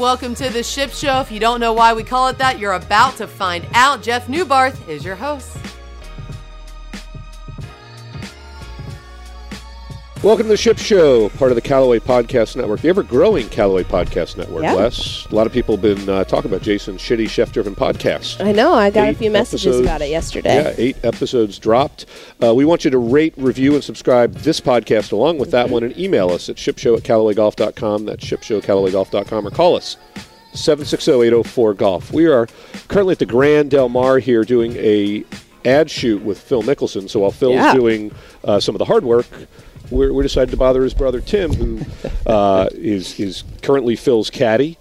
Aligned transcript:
Welcome 0.00 0.34
to 0.36 0.48
the 0.48 0.62
Ship 0.62 0.90
Show. 0.92 1.20
If 1.20 1.30
you 1.30 1.38
don't 1.40 1.60
know 1.60 1.74
why 1.74 1.92
we 1.92 2.04
call 2.04 2.28
it 2.28 2.38
that, 2.38 2.58
you're 2.58 2.72
about 2.72 3.18
to 3.18 3.26
find 3.26 3.66
out. 3.74 4.02
Jeff 4.02 4.30
Neubarth 4.30 4.88
is 4.88 5.04
your 5.04 5.14
host. 5.14 5.59
Welcome 10.22 10.44
to 10.44 10.48
the 10.50 10.56
Ship 10.58 10.76
Show, 10.76 11.30
part 11.30 11.50
of 11.50 11.54
the 11.54 11.62
Callaway 11.62 11.98
Podcast 11.98 12.54
Network, 12.54 12.82
the 12.82 12.90
ever-growing 12.90 13.48
Callaway 13.48 13.84
Podcast 13.84 14.36
Network. 14.36 14.64
Yeah. 14.64 14.74
Lex, 14.74 15.24
a 15.30 15.34
lot 15.34 15.46
of 15.46 15.52
people 15.54 15.76
have 15.76 15.82
been 15.82 16.06
uh, 16.10 16.24
talking 16.24 16.50
about 16.50 16.60
Jason's 16.60 17.00
shitty 17.00 17.26
chef-driven 17.26 17.74
podcast. 17.74 18.44
I 18.44 18.52
know. 18.52 18.74
I 18.74 18.90
got 18.90 19.08
Eight 19.08 19.16
a 19.16 19.18
few 19.18 19.30
messages 19.30 19.64
episodes. 19.68 19.86
about 19.86 20.02
it 20.02 20.10
yesterday. 20.10 20.56
Yeah, 20.62 20.74
eight 20.76 21.02
episodes 21.06 21.58
dropped. 21.58 22.04
Uh, 22.42 22.54
we 22.54 22.66
want 22.66 22.84
you 22.84 22.90
to 22.90 22.98
rate, 22.98 23.32
review, 23.38 23.72
and 23.74 23.82
subscribe 23.82 24.34
this 24.34 24.60
podcast 24.60 25.12
along 25.12 25.38
with 25.38 25.52
that 25.52 25.70
one 25.70 25.82
and 25.84 25.96
email 25.98 26.28
us 26.28 26.50
at 26.50 26.56
shipshow 26.56 26.98
at 26.98 27.02
callawaygolf.com. 27.02 28.04
That's 28.04 28.22
shipshow 28.22 28.58
at 28.58 28.64
callawaygolf.com 28.64 29.46
or 29.46 29.50
call 29.50 29.74
us 29.74 29.96
760-804-GOLF. 30.52 32.12
We 32.12 32.26
are 32.26 32.46
currently 32.88 33.12
at 33.12 33.20
the 33.20 33.26
Grand 33.26 33.70
Del 33.70 33.88
Mar 33.88 34.18
here 34.18 34.44
doing 34.44 34.76
a 34.76 35.24
ad 35.64 35.90
shoot 35.90 36.22
with 36.22 36.38
Phil 36.38 36.62
Mickelson. 36.62 37.08
So 37.08 37.20
while 37.20 37.30
Phil's 37.30 37.54
Yeah. 37.54 37.72
doing 37.72 38.12
uh, 38.44 38.60
some 38.60 38.74
of 38.74 38.78
the 38.80 38.84
hard 38.84 39.04
work, 39.04 39.26
we're, 39.90 40.12
we 40.12 40.22
decided 40.22 40.50
to 40.50 40.56
bother 40.56 40.82
his 40.82 40.94
brother 40.94 41.20
Tim, 41.20 41.52
who 41.52 41.80
uh, 42.26 42.68
is 42.72 43.18
is 43.20 43.44
currently 43.62 43.96
Phil's 43.96 44.30
caddy 44.30 44.78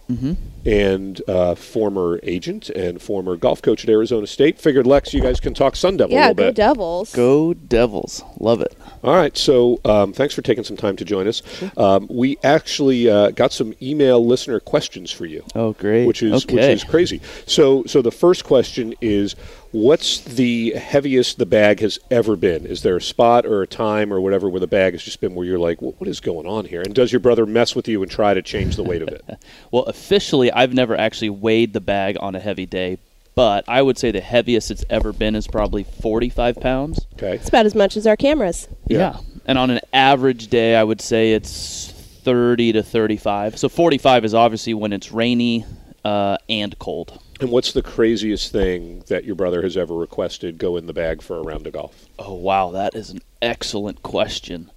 and 0.65 1.21
uh, 1.27 1.55
former 1.55 2.19
agent 2.23 2.69
and 2.69 3.01
former 3.01 3.37
golf 3.37 3.61
coach 3.61 3.83
at 3.83 3.89
Arizona 3.89 4.27
State. 4.27 4.59
Figured 4.59 4.85
Lex, 4.85 5.13
you 5.13 5.21
guys 5.21 5.39
can 5.39 5.53
talk 5.53 5.75
Sun 5.75 5.97
Devil 5.97 6.15
a 6.15 6.19
Yeah, 6.19 6.27
little 6.27 6.35
go 6.35 6.43
bit. 6.49 6.55
Devils. 6.55 7.13
Go 7.13 7.53
Devils. 7.53 8.23
Love 8.39 8.61
it. 8.61 8.75
All 9.03 9.15
right, 9.15 9.35
so 9.37 9.79
um, 9.85 10.11
thanks 10.11 10.33
for 10.35 10.41
taking 10.41 10.65
some 10.65 10.75
time 10.75 10.97
to 10.97 11.05
join 11.05 11.27
us. 11.27 11.41
Um, 11.77 12.07
we 12.11 12.37
actually 12.43 13.09
uh, 13.09 13.31
got 13.31 13.53
some 13.53 13.73
email 13.81 14.25
listener 14.25 14.59
questions 14.59 15.11
for 15.11 15.25
you. 15.25 15.45
Oh, 15.55 15.71
great. 15.73 16.05
Which 16.05 16.21
is 16.21 16.45
which 16.45 16.55
is 16.65 16.83
crazy. 16.83 17.21
So 17.45 17.83
so 17.85 18.01
the 18.01 18.11
first 18.11 18.43
question 18.43 18.93
is, 18.99 19.35
what's 19.71 20.19
the 20.19 20.71
heaviest 20.71 21.37
the 21.37 21.45
bag 21.45 21.79
has 21.79 21.99
ever 22.09 22.35
been? 22.35 22.65
Is 22.65 22.81
there 22.81 22.97
a 22.97 23.01
spot 23.01 23.45
or 23.45 23.61
a 23.61 23.67
time 23.67 24.11
or 24.11 24.19
whatever 24.19 24.49
where 24.49 24.59
the 24.59 24.67
bag 24.67 24.93
has 24.93 25.03
just 25.03 25.21
been 25.21 25.35
where 25.35 25.45
you're 25.45 25.59
like, 25.59 25.81
what, 25.81 25.99
what 25.99 26.07
is 26.07 26.19
going 26.19 26.47
on 26.47 26.65
here? 26.65 26.81
And 26.81 26.93
does 26.93 27.11
your 27.11 27.19
brother 27.19 27.45
mess 27.45 27.75
with 27.75 27.87
you 27.87 28.01
and 28.01 28.11
try 28.11 28.33
to 28.33 28.41
change 28.41 28.75
the 28.75 28.83
weight 28.83 29.01
of 29.01 29.09
it? 29.09 29.23
Well, 29.71 29.83
officially, 29.83 30.51
I've 30.51 30.73
never 30.73 30.95
actually 30.95 31.29
weighed 31.29 31.73
the 31.73 31.81
bag 31.81 32.17
on 32.19 32.33
a 32.33 32.39
heavy 32.39 32.65
day, 32.65 32.97
but 33.35 33.63
I 33.67 33.81
would 33.81 33.97
say 33.97 34.11
the 34.11 34.21
heaviest 34.21 34.71
it's 34.71 34.83
ever 34.89 35.13
been 35.13 35.35
is 35.35 35.47
probably 35.47 35.83
45 35.83 36.55
pounds. 36.55 37.05
Okay. 37.13 37.35
It's 37.35 37.49
about 37.49 37.65
as 37.65 37.75
much 37.75 37.95
as 37.95 38.07
our 38.07 38.15
cameras. 38.15 38.67
Yeah. 38.87 39.17
And 39.45 39.57
on 39.57 39.69
an 39.69 39.81
average 39.93 40.47
day, 40.47 40.75
I 40.75 40.83
would 40.83 41.01
say 41.01 41.33
it's 41.33 41.91
30 41.91 42.73
to 42.73 42.83
35. 42.83 43.59
So 43.59 43.69
45 43.69 44.25
is 44.25 44.33
obviously 44.33 44.73
when 44.73 44.93
it's 44.93 45.11
rainy 45.11 45.65
uh, 46.03 46.37
and 46.47 46.77
cold. 46.79 47.19
And 47.39 47.51
what's 47.51 47.71
the 47.71 47.81
craziest 47.81 48.51
thing 48.51 49.03
that 49.07 49.23
your 49.23 49.35
brother 49.35 49.61
has 49.61 49.77
ever 49.77 49.93
requested 49.93 50.57
go 50.57 50.75
in 50.75 50.87
the 50.87 50.93
bag 50.93 51.21
for 51.21 51.37
a 51.37 51.41
round 51.41 51.67
of 51.67 51.73
golf? 51.73 52.05
Oh, 52.17 52.33
wow. 52.33 52.71
That 52.71 52.95
is 52.95 53.11
an 53.11 53.21
excellent 53.41 54.03
question. 54.03 54.71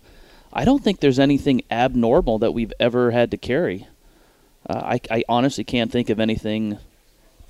I 0.52 0.64
don't 0.64 0.84
think 0.84 1.00
there's 1.00 1.18
anything 1.18 1.62
abnormal 1.70 2.38
that 2.38 2.52
we've 2.52 2.72
ever 2.78 3.10
had 3.10 3.30
to 3.32 3.36
carry. 3.36 3.88
Uh, 4.68 4.74
I, 4.94 5.00
I 5.10 5.24
honestly 5.28 5.64
can't 5.64 5.90
think 5.90 6.08
of 6.08 6.20
anything 6.20 6.78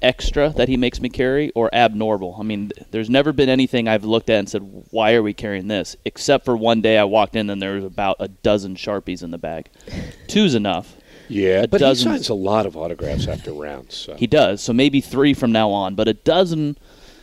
extra 0.00 0.50
that 0.50 0.68
he 0.68 0.76
makes 0.76 1.00
me 1.00 1.08
carry 1.08 1.50
or 1.50 1.72
abnormal. 1.74 2.36
I 2.38 2.42
mean, 2.42 2.72
there's 2.90 3.10
never 3.10 3.32
been 3.32 3.48
anything 3.48 3.88
I've 3.88 4.04
looked 4.04 4.30
at 4.30 4.38
and 4.38 4.48
said, 4.48 4.86
why 4.90 5.14
are 5.14 5.22
we 5.22 5.34
carrying 5.34 5.68
this? 5.68 5.94
Except 6.04 6.44
for 6.44 6.56
one 6.56 6.80
day 6.80 6.98
I 6.98 7.04
walked 7.04 7.36
in 7.36 7.50
and 7.50 7.60
there 7.60 7.74
was 7.74 7.84
about 7.84 8.16
a 8.18 8.28
dozen 8.28 8.76
Sharpies 8.76 9.22
in 9.22 9.30
the 9.30 9.38
bag. 9.38 9.68
Two's 10.26 10.54
enough. 10.54 10.96
Yeah, 11.32 11.62
A 11.62 11.68
but 11.68 11.80
dozen- 11.80 12.10
he 12.12 12.16
signs 12.18 12.28
a 12.28 12.34
lot 12.34 12.66
of 12.66 12.76
autographs 12.76 13.26
after 13.26 13.52
rounds. 13.52 13.94
So. 13.94 14.14
He 14.14 14.26
does. 14.26 14.60
So 14.62 14.72
maybe 14.72 15.00
three 15.00 15.34
from 15.34 15.52
now 15.52 15.70
on, 15.70 15.94
but 15.94 16.08
a 16.08 16.14
dozen. 16.14 16.76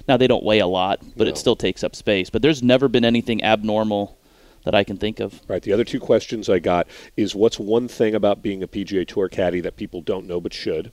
Now 0.07 0.17
they 0.17 0.27
don't 0.27 0.43
weigh 0.43 0.59
a 0.59 0.67
lot, 0.67 0.99
but 1.15 1.25
No. 1.25 1.29
it 1.29 1.37
still 1.37 1.55
takes 1.55 1.83
up 1.83 1.95
space. 1.95 2.29
But 2.29 2.41
there's 2.41 2.63
never 2.63 2.87
been 2.87 3.05
anything 3.05 3.43
abnormal 3.43 4.17
that 4.65 4.73
I 4.73 4.83
can 4.83 4.97
think 4.97 5.19
of. 5.19 5.41
Right. 5.47 5.61
The 5.61 5.71
other 5.71 5.83
two 5.83 5.99
questions 5.99 6.49
I 6.49 6.59
got 6.59 6.87
is 7.15 7.35
what's 7.35 7.59
one 7.59 7.87
thing 7.87 8.15
about 8.15 8.41
being 8.41 8.63
a 8.63 8.67
PGA 8.67 9.05
Tour 9.05 9.29
caddy 9.29 9.59
that 9.61 9.75
people 9.77 10.01
don't 10.01 10.25
know 10.27 10.41
but 10.41 10.53
should? 10.53 10.91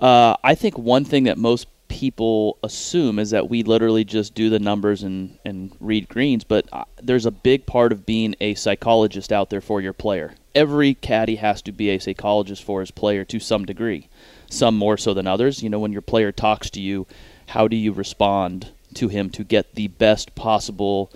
Uh, 0.00 0.36
I 0.42 0.54
think 0.54 0.78
one 0.78 1.04
thing 1.04 1.24
that 1.24 1.38
most 1.38 1.66
people 1.88 2.58
assume 2.62 3.18
is 3.18 3.30
that 3.30 3.48
we 3.48 3.62
literally 3.62 4.04
just 4.04 4.34
do 4.34 4.50
the 4.50 4.58
numbers 4.58 5.02
and, 5.02 5.38
and 5.44 5.74
read 5.80 6.08
greens, 6.08 6.44
but 6.44 6.68
uh, 6.72 6.84
there's 7.02 7.26
a 7.26 7.30
big 7.30 7.66
part 7.66 7.92
of 7.92 8.06
being 8.06 8.34
a 8.40 8.54
psychologist 8.54 9.32
out 9.32 9.50
there 9.50 9.60
for 9.60 9.80
your 9.80 9.92
player. 9.92 10.34
Every 10.54 10.94
caddy 10.94 11.36
has 11.36 11.62
to 11.62 11.72
be 11.72 11.90
a 11.90 11.98
psychologist 11.98 12.62
for 12.62 12.80
his 12.80 12.90
player 12.90 13.24
to 13.26 13.40
some 13.40 13.64
degree, 13.64 14.08
some 14.50 14.76
more 14.76 14.96
so 14.96 15.14
than 15.14 15.26
others. 15.26 15.62
You 15.62 15.70
know, 15.70 15.78
when 15.78 15.92
your 15.92 16.02
player 16.02 16.32
talks 16.32 16.70
to 16.70 16.80
you, 16.80 17.06
how 17.48 17.68
do 17.68 17.76
you 17.76 17.92
respond 17.92 18.70
to 18.94 19.08
him 19.08 19.30
to 19.30 19.44
get 19.44 19.74
the 19.74 19.88
best 19.88 20.34
possible 20.34 21.10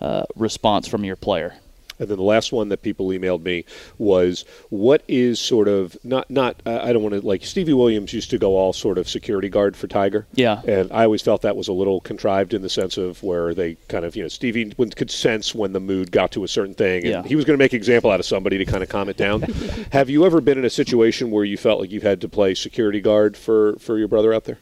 uh, 0.00 0.24
response 0.36 0.86
from 0.86 1.04
your 1.04 1.16
player? 1.16 1.54
And 1.98 2.08
then 2.08 2.16
the 2.16 2.22
last 2.22 2.52
one 2.52 2.68
that 2.68 2.82
people 2.82 3.08
emailed 3.08 3.42
me 3.42 3.64
was 3.98 4.44
what 4.70 5.02
is 5.08 5.40
sort 5.40 5.68
of 5.68 5.96
not 6.04 6.30
not 6.30 6.62
uh, 6.66 6.80
I 6.82 6.92
don't 6.92 7.02
want 7.02 7.14
to 7.14 7.20
like 7.26 7.44
Stevie 7.44 7.72
Williams 7.72 8.12
used 8.12 8.30
to 8.30 8.38
go 8.38 8.56
all 8.56 8.72
sort 8.72 8.98
of 8.98 9.08
security 9.08 9.48
guard 9.48 9.76
for 9.76 9.86
Tiger. 9.88 10.26
Yeah. 10.34 10.62
And 10.66 10.90
I 10.92 11.04
always 11.04 11.22
felt 11.22 11.42
that 11.42 11.56
was 11.56 11.68
a 11.68 11.72
little 11.72 12.00
contrived 12.00 12.54
in 12.54 12.62
the 12.62 12.68
sense 12.68 12.96
of 12.96 13.22
where 13.22 13.54
they 13.54 13.74
kind 13.88 14.04
of 14.04 14.16
you 14.16 14.22
know 14.22 14.28
Stevie 14.28 14.70
could 14.96 15.10
sense 15.10 15.54
when 15.54 15.72
the 15.72 15.80
mood 15.80 16.12
got 16.12 16.30
to 16.32 16.44
a 16.44 16.48
certain 16.48 16.74
thing, 16.74 17.02
and 17.04 17.10
Yeah. 17.10 17.22
he 17.24 17.36
was 17.36 17.44
going 17.44 17.58
to 17.58 17.62
make 17.62 17.72
an 17.72 17.76
example 17.78 18.10
out 18.10 18.20
of 18.20 18.26
somebody 18.26 18.58
to 18.58 18.64
kind 18.64 18.82
of 18.82 18.88
calm 18.88 19.08
it 19.08 19.16
down. 19.16 19.42
Have 19.92 20.08
you 20.10 20.24
ever 20.24 20.40
been 20.40 20.58
in 20.58 20.64
a 20.64 20.70
situation 20.70 21.30
where 21.30 21.44
you 21.44 21.56
felt 21.56 21.80
like 21.80 21.90
you've 21.90 22.02
had 22.02 22.20
to 22.20 22.28
play 22.28 22.54
security 22.54 23.00
guard 23.00 23.36
for 23.36 23.76
for 23.78 23.98
your 23.98 24.08
brother 24.08 24.32
out 24.32 24.44
there? 24.44 24.58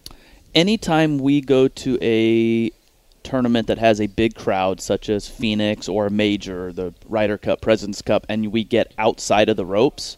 anytime 0.54 1.18
we 1.18 1.40
go 1.42 1.68
to 1.68 1.98
a 2.00 2.70
tournament 3.26 3.66
that 3.66 3.78
has 3.78 4.00
a 4.00 4.06
big 4.06 4.34
crowd, 4.34 4.80
such 4.80 5.08
as 5.08 5.28
Phoenix 5.28 5.88
or 5.88 6.06
a 6.06 6.10
major, 6.10 6.72
the 6.72 6.94
Ryder 7.08 7.36
Cup, 7.38 7.60
President's 7.60 8.00
Cup, 8.02 8.24
and 8.28 8.52
we 8.52 8.62
get 8.64 8.92
outside 8.98 9.48
of 9.48 9.56
the 9.56 9.66
ropes, 9.66 10.16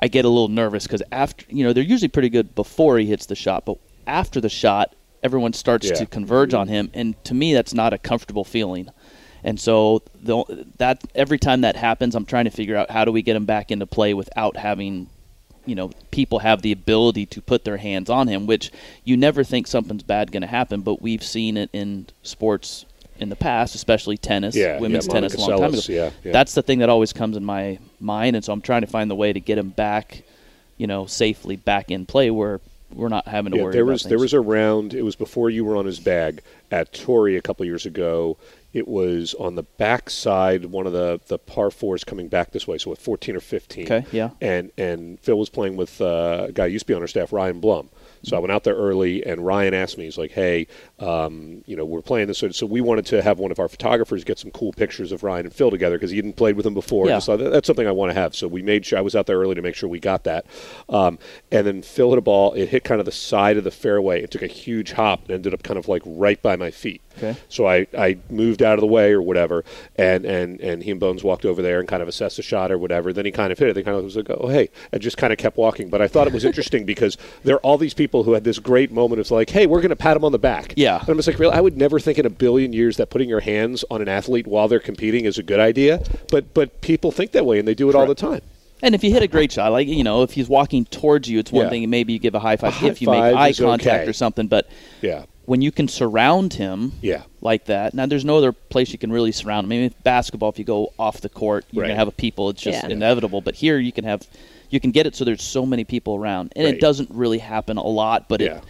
I 0.00 0.08
get 0.08 0.24
a 0.24 0.28
little 0.28 0.48
nervous 0.48 0.84
because 0.86 1.02
after 1.10 1.44
you 1.48 1.64
know 1.64 1.72
they're 1.72 1.82
usually 1.82 2.08
pretty 2.08 2.28
good 2.28 2.54
before 2.54 2.98
he 2.98 3.06
hits 3.06 3.26
the 3.26 3.34
shot, 3.34 3.64
but 3.64 3.78
after 4.06 4.40
the 4.40 4.48
shot, 4.48 4.94
everyone 5.22 5.52
starts 5.52 5.88
Yeah. 5.88 5.94
to 5.96 6.06
converge 6.06 6.54
on 6.54 6.68
him, 6.68 6.90
and 6.94 7.22
to 7.24 7.34
me, 7.34 7.52
that's 7.54 7.74
not 7.74 7.92
a 7.92 7.98
comfortable 7.98 8.44
feeling. 8.44 8.88
And 9.42 9.58
so 9.60 10.02
the, 10.22 10.44
that 10.78 11.02
every 11.14 11.38
time 11.38 11.60
that 11.62 11.76
happens, 11.76 12.14
I'm 12.14 12.24
trying 12.26 12.44
to 12.46 12.50
figure 12.50 12.76
out 12.76 12.90
how 12.90 13.04
do 13.04 13.12
we 13.12 13.22
get 13.22 13.36
him 13.36 13.44
back 13.44 13.70
into 13.70 13.86
play 13.86 14.12
without 14.14 14.56
having 14.56 15.08
you 15.66 15.74
know 15.74 15.90
people 16.10 16.38
have 16.38 16.62
the 16.62 16.72
ability 16.72 17.26
to 17.26 17.40
put 17.42 17.64
their 17.64 17.76
hands 17.76 18.08
on 18.08 18.28
him 18.28 18.46
which 18.46 18.70
you 19.04 19.16
never 19.16 19.44
think 19.44 19.66
something's 19.66 20.02
bad 20.02 20.32
going 20.32 20.40
to 20.42 20.46
happen 20.46 20.80
but 20.80 21.02
we've 21.02 21.22
seen 21.22 21.56
it 21.56 21.68
in 21.72 22.06
sports 22.22 22.86
in 23.18 23.28
the 23.28 23.36
past 23.36 23.74
especially 23.74 24.16
tennis 24.16 24.54
Yeah, 24.54 24.78
women's 24.78 25.06
yeah, 25.06 25.12
tennis 25.12 25.34
a 25.34 25.40
long 25.40 25.58
time 25.60 25.74
ago 25.74 25.80
yeah, 25.88 26.10
yeah. 26.22 26.32
that's 26.32 26.54
the 26.54 26.62
thing 26.62 26.78
that 26.80 26.88
always 26.88 27.12
comes 27.12 27.36
in 27.36 27.44
my 27.44 27.78
mind 28.00 28.36
and 28.36 28.44
so 28.44 28.52
i'm 28.52 28.60
trying 28.60 28.82
to 28.82 28.86
find 28.86 29.10
the 29.10 29.14
way 29.14 29.32
to 29.32 29.40
get 29.40 29.58
him 29.58 29.70
back 29.70 30.22
you 30.76 30.86
know 30.86 31.06
safely 31.06 31.56
back 31.56 31.90
in 31.90 32.06
play 32.06 32.30
where 32.30 32.60
we're 32.94 33.08
not 33.08 33.26
having 33.26 33.50
to 33.52 33.58
Yeah, 33.58 33.64
worry 33.64 33.72
there 33.72 33.82
about 33.82 33.92
was 33.92 34.02
there 34.04 34.18
was 34.18 34.32
a 34.32 34.40
round. 34.40 34.94
It 34.94 35.02
was 35.02 35.16
before 35.16 35.50
you 35.50 35.64
were 35.64 35.76
on 35.76 35.86
his 35.86 35.98
bag 35.98 36.40
at 36.70 36.92
Torrey 36.92 37.36
a 37.36 37.42
couple 37.42 37.66
years 37.66 37.84
ago. 37.84 38.36
It 38.76 38.86
was 38.86 39.32
on 39.34 39.54
the 39.54 39.62
back 39.62 40.10
side, 40.10 40.66
one 40.66 40.86
of 40.86 40.92
the 40.92 41.18
the 41.28 41.38
par 41.38 41.70
fours 41.70 42.04
coming 42.04 42.28
back 42.28 42.50
this 42.52 42.68
way, 42.68 42.76
so 42.76 42.92
at 42.92 42.98
14 42.98 43.34
or 43.36 43.40
15. 43.40 43.84
Okay, 43.84 44.04
yeah. 44.12 44.30
And 44.42 44.70
and 44.76 45.18
Phil 45.20 45.38
was 45.38 45.48
playing 45.48 45.76
with 45.76 45.98
uh, 46.00 46.46
a 46.48 46.52
guy 46.52 46.66
who 46.66 46.72
used 46.74 46.84
to 46.86 46.92
be 46.92 46.94
on 46.94 47.00
our 47.00 47.06
staff, 47.08 47.32
Ryan 47.32 47.60
Blaum. 47.60 47.88
So 48.22 48.36
I 48.36 48.40
went 48.40 48.50
out 48.52 48.64
there 48.64 48.74
early, 48.74 49.24
and 49.24 49.44
Ryan 49.46 49.72
asked 49.72 49.96
me, 49.98 50.04
he's 50.04 50.18
like, 50.18 50.32
"Hey, 50.32 50.66
um, 50.98 51.62
you 51.66 51.76
know, 51.76 51.84
we're 51.84 52.02
playing 52.02 52.26
this, 52.26 52.38
so- 52.38 52.50
so 52.50 52.66
we 52.66 52.80
wanted 52.80 53.06
to 53.06 53.22
have 53.22 53.38
one 53.38 53.50
of 53.52 53.58
our 53.60 53.68
photographers 53.68 54.24
get 54.24 54.38
some 54.38 54.50
cool 54.50 54.72
pictures 54.72 55.12
of 55.12 55.22
Ryan 55.22 55.46
and 55.46 55.54
Phil 55.54 55.70
together 55.70 55.96
because 55.96 56.10
he 56.10 56.16
hadn't 56.16 56.36
played 56.36 56.56
with 56.56 56.64
them 56.64 56.74
before. 56.74 57.06
Yeah. 57.08 57.20
So 57.20 57.36
that- 57.36 57.50
that's 57.50 57.66
something 57.66 57.86
I 57.86 57.92
want 57.92 58.10
to 58.10 58.14
have. 58.20 58.34
So 58.34 58.48
we 58.48 58.62
made 58.62 58.84
sure 58.84 58.98
I 58.98 59.02
was 59.02 59.14
out 59.14 59.26
there 59.26 59.38
early 59.38 59.54
to 59.54 59.62
make 59.62 59.74
sure 59.74 59.88
we 59.88 60.00
got 60.00 60.24
that. 60.24 60.44
Um, 60.88 61.18
and 61.52 61.66
then 61.66 61.82
Phil 61.82 62.10
hit 62.10 62.18
a 62.18 62.22
ball. 62.22 62.52
It 62.54 62.68
hit 62.68 62.84
kind 62.84 62.98
of 63.00 63.04
the 63.06 63.12
side 63.12 63.56
of 63.56 63.64
the 63.64 63.70
fairway. 63.70 64.22
It 64.22 64.30
took 64.32 64.42
a 64.42 64.46
huge 64.48 64.92
hop 64.92 65.22
and 65.22 65.30
ended 65.32 65.54
up 65.54 65.62
kind 65.62 65.78
of 65.78 65.86
like 65.88 66.02
right 66.04 66.40
by 66.42 66.56
my 66.56 66.70
feet. 66.70 67.00
Okay. 67.16 67.36
So 67.48 67.66
I, 67.66 67.86
I 67.96 68.18
moved 68.30 68.62
out 68.62 68.74
of 68.74 68.80
the 68.80 68.86
way 68.86 69.12
or 69.12 69.22
whatever, 69.22 69.64
and, 69.96 70.24
and, 70.24 70.60
and 70.60 70.82
he 70.82 70.90
and 70.90 71.00
Bones 71.00 71.24
walked 71.24 71.44
over 71.44 71.62
there 71.62 71.78
and 71.80 71.88
kind 71.88 72.02
of 72.02 72.08
assessed 72.08 72.36
the 72.36 72.42
shot 72.42 72.70
or 72.70 72.78
whatever. 72.78 73.12
Then 73.12 73.24
he 73.24 73.30
kind 73.32 73.52
of 73.52 73.58
hit 73.58 73.68
it. 73.68 73.74
They 73.74 73.82
kind 73.82 73.96
of 73.96 74.04
was 74.04 74.16
like, 74.16 74.30
oh, 74.30 74.48
hey, 74.48 74.68
and 74.92 75.00
just 75.00 75.16
kind 75.16 75.32
of 75.32 75.38
kept 75.38 75.56
walking. 75.56 75.88
But 75.88 76.02
I 76.02 76.08
thought 76.08 76.26
it 76.26 76.32
was 76.32 76.44
interesting 76.44 76.84
because 76.86 77.16
there 77.44 77.56
are 77.56 77.60
all 77.60 77.78
these 77.78 77.94
people 77.94 78.24
who 78.24 78.32
had 78.32 78.44
this 78.44 78.58
great 78.58 78.90
moment 78.92 79.20
of 79.20 79.30
like, 79.30 79.50
hey, 79.50 79.66
we're 79.66 79.80
going 79.80 79.90
to 79.90 79.96
pat 79.96 80.16
him 80.16 80.24
on 80.24 80.32
the 80.32 80.38
back. 80.38 80.74
Yeah. 80.76 81.00
And 81.00 81.08
I'm 81.08 81.16
just 81.16 81.28
like, 81.28 81.38
really? 81.38 81.54
I 81.54 81.60
would 81.60 81.76
never 81.76 81.98
think 81.98 82.18
in 82.18 82.26
a 82.26 82.30
billion 82.30 82.72
years 82.72 82.96
that 82.98 83.10
putting 83.10 83.28
your 83.28 83.40
hands 83.40 83.84
on 83.90 84.02
an 84.02 84.08
athlete 84.08 84.46
while 84.46 84.68
they're 84.68 84.80
competing 84.80 85.24
is 85.24 85.38
a 85.38 85.42
good 85.42 85.60
idea. 85.60 86.02
But, 86.30 86.52
but 86.54 86.80
people 86.80 87.12
think 87.12 87.32
that 87.32 87.46
way, 87.46 87.58
and 87.58 87.66
they 87.66 87.74
do 87.74 87.88
it 87.88 87.94
all 87.94 88.06
the 88.06 88.14
time. 88.14 88.42
And 88.82 88.94
if 88.94 89.02
you 89.02 89.10
hit 89.10 89.22
a 89.22 89.26
great 89.26 89.52
shot, 89.52 89.72
like 89.72 89.88
you 89.88 90.04
know, 90.04 90.22
if 90.22 90.32
he's 90.32 90.48
walking 90.48 90.84
towards 90.84 91.28
you, 91.28 91.38
it's 91.38 91.50
one 91.50 91.64
Yeah. 91.64 91.70
thing. 91.70 91.90
Maybe 91.90 92.12
you 92.12 92.18
give 92.18 92.34
a 92.34 92.38
high 92.38 92.56
five 92.56 92.72
A 92.72 92.76
high 92.76 92.86
if 92.88 93.00
you 93.00 93.08
make 93.08 93.18
eye 93.18 93.52
contact 93.52 94.02
okay. 94.02 94.10
or 94.10 94.12
something. 94.12 94.48
But 94.48 94.68
Yeah. 95.00 95.24
When 95.46 95.62
you 95.62 95.72
can 95.72 95.88
surround 95.88 96.54
him 96.54 96.92
Yeah. 97.00 97.22
like 97.40 97.64
that. 97.66 97.94
Now, 97.94 98.06
there's 98.06 98.24
no 98.24 98.36
other 98.36 98.52
place 98.52 98.92
you 98.92 98.98
can 98.98 99.12
really 99.12 99.32
surround 99.32 99.64
him. 99.64 99.72
I 99.72 99.74
mean, 99.76 99.84
with 99.84 100.04
basketball, 100.04 100.50
if 100.50 100.58
you 100.58 100.64
go 100.64 100.92
off 100.98 101.20
the 101.20 101.28
court, 101.28 101.64
you're 101.70 101.82
Right. 101.82 101.88
gonna 101.88 101.98
have 101.98 102.08
a 102.08 102.12
people. 102.12 102.50
It's 102.50 102.60
just 102.62 102.82
Yeah. 102.82 102.90
inevitable. 102.90 103.40
But 103.40 103.54
here, 103.54 103.78
you 103.78 103.92
can 103.92 104.04
have, 104.04 104.26
you 104.70 104.80
can 104.80 104.90
get 104.90 105.06
it 105.06 105.14
so 105.14 105.24
there's 105.24 105.42
so 105.42 105.64
many 105.64 105.84
people 105.84 106.16
around, 106.16 106.52
and 106.56 106.64
Right. 106.66 106.74
it 106.74 106.80
doesn't 106.80 107.10
really 107.10 107.38
happen 107.38 107.76
a 107.76 107.86
lot. 107.86 108.28
But 108.28 108.40
Yeah. 108.40 108.56
it, 108.56 108.64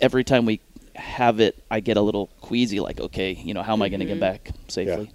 every 0.00 0.24
time 0.24 0.46
we 0.46 0.60
have 0.96 1.40
it, 1.40 1.56
I 1.70 1.80
get 1.80 1.96
a 1.96 2.02
little 2.02 2.28
queasy. 2.40 2.80
Like, 2.80 3.00
okay, 3.00 3.38
you 3.44 3.54
know, 3.54 3.62
how 3.62 3.74
am 3.74 3.82
I 3.82 3.88
going 3.88 4.00
to 4.00 4.06
get 4.06 4.14
mm-hmm. 4.14 4.20
back 4.20 4.50
safely? 4.68 5.10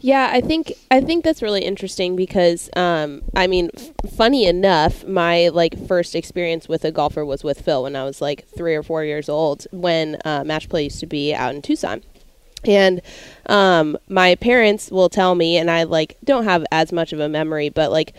Yeah, 0.00 0.30
I 0.32 0.40
think 0.40 0.72
I 0.90 1.00
think 1.00 1.24
that's 1.24 1.42
really 1.42 1.64
interesting 1.64 2.16
because 2.16 2.68
um, 2.76 3.22
I 3.34 3.46
mean, 3.46 3.70
f- 3.74 3.90
funny 4.14 4.46
enough, 4.46 5.04
my 5.06 5.48
like 5.48 5.86
first 5.86 6.14
experience 6.14 6.68
with 6.68 6.84
a 6.84 6.90
golfer 6.92 7.24
was 7.24 7.44
with 7.44 7.60
Phil 7.60 7.84
when 7.84 7.96
I 7.96 8.04
was 8.04 8.20
like 8.20 8.46
three 8.48 8.74
or 8.74 8.82
four 8.82 9.04
years 9.04 9.28
old 9.28 9.66
when 9.70 10.18
uh, 10.24 10.44
match 10.44 10.68
play 10.68 10.84
used 10.84 11.00
to 11.00 11.06
be 11.06 11.34
out 11.34 11.54
in 11.54 11.62
Tucson. 11.62 12.02
And 12.64 13.00
um, 13.46 13.98
my 14.08 14.36
parents 14.36 14.90
will 14.90 15.08
tell 15.08 15.34
me, 15.34 15.56
and 15.56 15.70
I 15.70 15.82
like 15.84 16.16
don't 16.24 16.44
have 16.44 16.64
as 16.70 16.92
much 16.92 17.12
of 17.12 17.20
a 17.20 17.28
memory, 17.28 17.68
but 17.68 17.90
like 17.90 18.12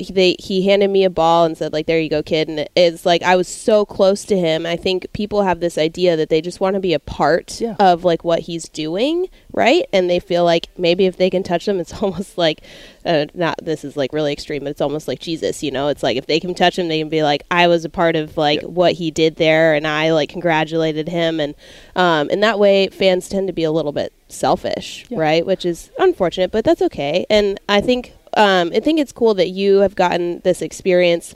he- 0.00 0.12
they 0.12 0.36
he 0.38 0.66
handed 0.66 0.88
me 0.90 1.04
a 1.04 1.10
ball 1.10 1.44
and 1.44 1.56
said 1.56 1.72
like 1.72 1.86
there 1.86 2.00
you 2.00 2.08
go 2.08 2.22
kid. 2.22 2.48
And 2.48 2.68
it's 2.76 3.04
like 3.06 3.22
I 3.22 3.36
was 3.36 3.48
so 3.48 3.84
close 3.84 4.24
to 4.26 4.36
him. 4.38 4.66
I 4.66 4.76
think 4.76 5.06
people 5.12 5.42
have 5.42 5.60
this 5.60 5.76
idea 5.78 6.16
that 6.16 6.28
they 6.28 6.40
just 6.40 6.60
want 6.60 6.74
to 6.74 6.80
be 6.80 6.94
a 6.94 6.98
part 6.98 7.60
Yeah. 7.60 7.76
of 7.78 8.04
like 8.04 8.24
what 8.24 8.40
he's 8.40 8.68
doing 8.68 9.28
right? 9.52 9.86
And 9.92 10.10
they 10.10 10.18
feel 10.20 10.44
like 10.44 10.68
maybe 10.76 11.06
if 11.06 11.16
they 11.16 11.30
can 11.30 11.42
touch 11.42 11.66
him 11.66 11.80
it's 11.80 11.92
almost 12.02 12.36
like 12.36 12.60
uh, 13.04 13.26
not 13.34 13.58
this 13.64 13.84
is 13.84 13.96
like 13.96 14.12
really 14.12 14.32
extreme 14.32 14.64
but 14.64 14.70
it's 14.70 14.80
almost 14.80 15.06
like 15.08 15.18
Jesus 15.20 15.62
you 15.62 15.70
know? 15.70 15.88
It's 15.88 16.02
like 16.02 16.16
if 16.16 16.26
they 16.26 16.40
can 16.40 16.54
touch 16.54 16.78
him 16.78 16.88
they 16.88 16.98
can 16.98 17.08
be 17.08 17.22
like 17.22 17.42
I 17.50 17.66
was 17.68 17.84
a 17.84 17.88
part 17.90 18.16
of 18.16 18.36
like 18.36 18.62
Yeah. 18.62 18.68
what 18.68 18.92
he 18.94 19.10
did 19.10 19.36
there 19.36 19.74
and 19.74 19.86
I 19.86 20.12
like 20.12 20.28
congratulated 20.28 21.08
him. 21.08 21.40
And 21.40 21.54
um 21.94 22.28
and 22.30 22.42
that 22.42 22.58
way 22.58 22.88
fans 22.88 23.28
tend 23.28 23.46
to 23.46 23.52
be 23.52 23.64
a 23.64 23.70
little 23.72 23.92
bit 23.92 24.12
selfish 24.28 25.06
Yeah. 25.08 25.18
right? 25.20 25.46
Which 25.46 25.64
is 25.64 25.90
unfortunate 25.98 26.50
but 26.50 26.64
that's 26.64 26.82
okay. 26.82 27.24
And 27.30 27.58
I 27.68 27.80
think 27.80 28.12
um, 28.36 28.70
I 28.74 28.80
think 28.80 29.00
it's 29.00 29.12
cool 29.12 29.34
that 29.34 29.48
you 29.48 29.78
have 29.78 29.94
gotten 29.94 30.40
this 30.40 30.62
experience 30.62 31.34